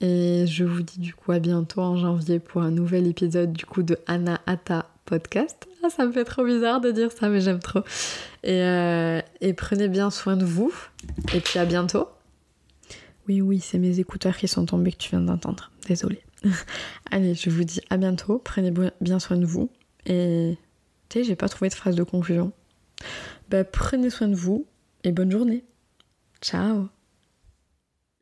Et 0.00 0.44
je 0.46 0.64
vous 0.64 0.82
dis 0.82 0.98
du 0.98 1.14
coup 1.14 1.32
à 1.32 1.38
bientôt 1.38 1.80
en 1.80 1.96
janvier 1.96 2.38
pour 2.38 2.62
un 2.62 2.70
nouvel 2.70 3.06
épisode 3.06 3.52
du 3.52 3.64
coup 3.64 3.82
de 3.82 3.96
Anna 4.06 4.40
Atta 4.46 4.86
podcast. 5.06 5.66
Ah, 5.82 5.88
ça 5.88 6.04
me 6.04 6.12
fait 6.12 6.24
trop 6.24 6.44
bizarre 6.44 6.80
de 6.80 6.90
dire 6.90 7.10
ça, 7.12 7.28
mais 7.28 7.40
j'aime 7.40 7.60
trop. 7.60 7.80
Et, 8.42 8.60
euh, 8.60 9.20
et 9.40 9.52
prenez 9.54 9.88
bien 9.88 10.10
soin 10.10 10.36
de 10.36 10.44
vous. 10.44 10.74
Et 11.32 11.40
puis 11.40 11.58
à 11.58 11.64
bientôt. 11.64 12.08
Oui, 13.28 13.40
oui, 13.40 13.60
c'est 13.60 13.78
mes 13.78 14.00
écouteurs 14.00 14.36
qui 14.36 14.48
sont 14.48 14.66
tombés 14.66 14.92
que 14.92 14.98
tu 14.98 15.10
viens 15.10 15.20
d'entendre. 15.20 15.70
Désolée. 15.86 16.22
Allez, 17.10 17.34
je 17.34 17.50
vous 17.50 17.64
dis 17.64 17.80
à 17.90 17.96
bientôt. 17.96 18.38
Prenez 18.38 18.72
bien 19.00 19.18
soin 19.18 19.36
de 19.36 19.46
vous. 19.46 19.70
Et 20.06 20.58
tu 21.08 21.18
sais, 21.18 21.24
j'ai 21.24 21.36
pas 21.36 21.48
trouvé 21.48 21.68
de 21.68 21.74
phrase 21.74 21.96
de 21.96 22.02
conclusion. 22.02 22.52
Bah, 23.50 23.64
prenez 23.64 24.10
soin 24.10 24.28
de 24.28 24.34
vous 24.34 24.66
et 25.04 25.12
bonne 25.12 25.30
journée. 25.30 25.64
Ciao 26.40 26.88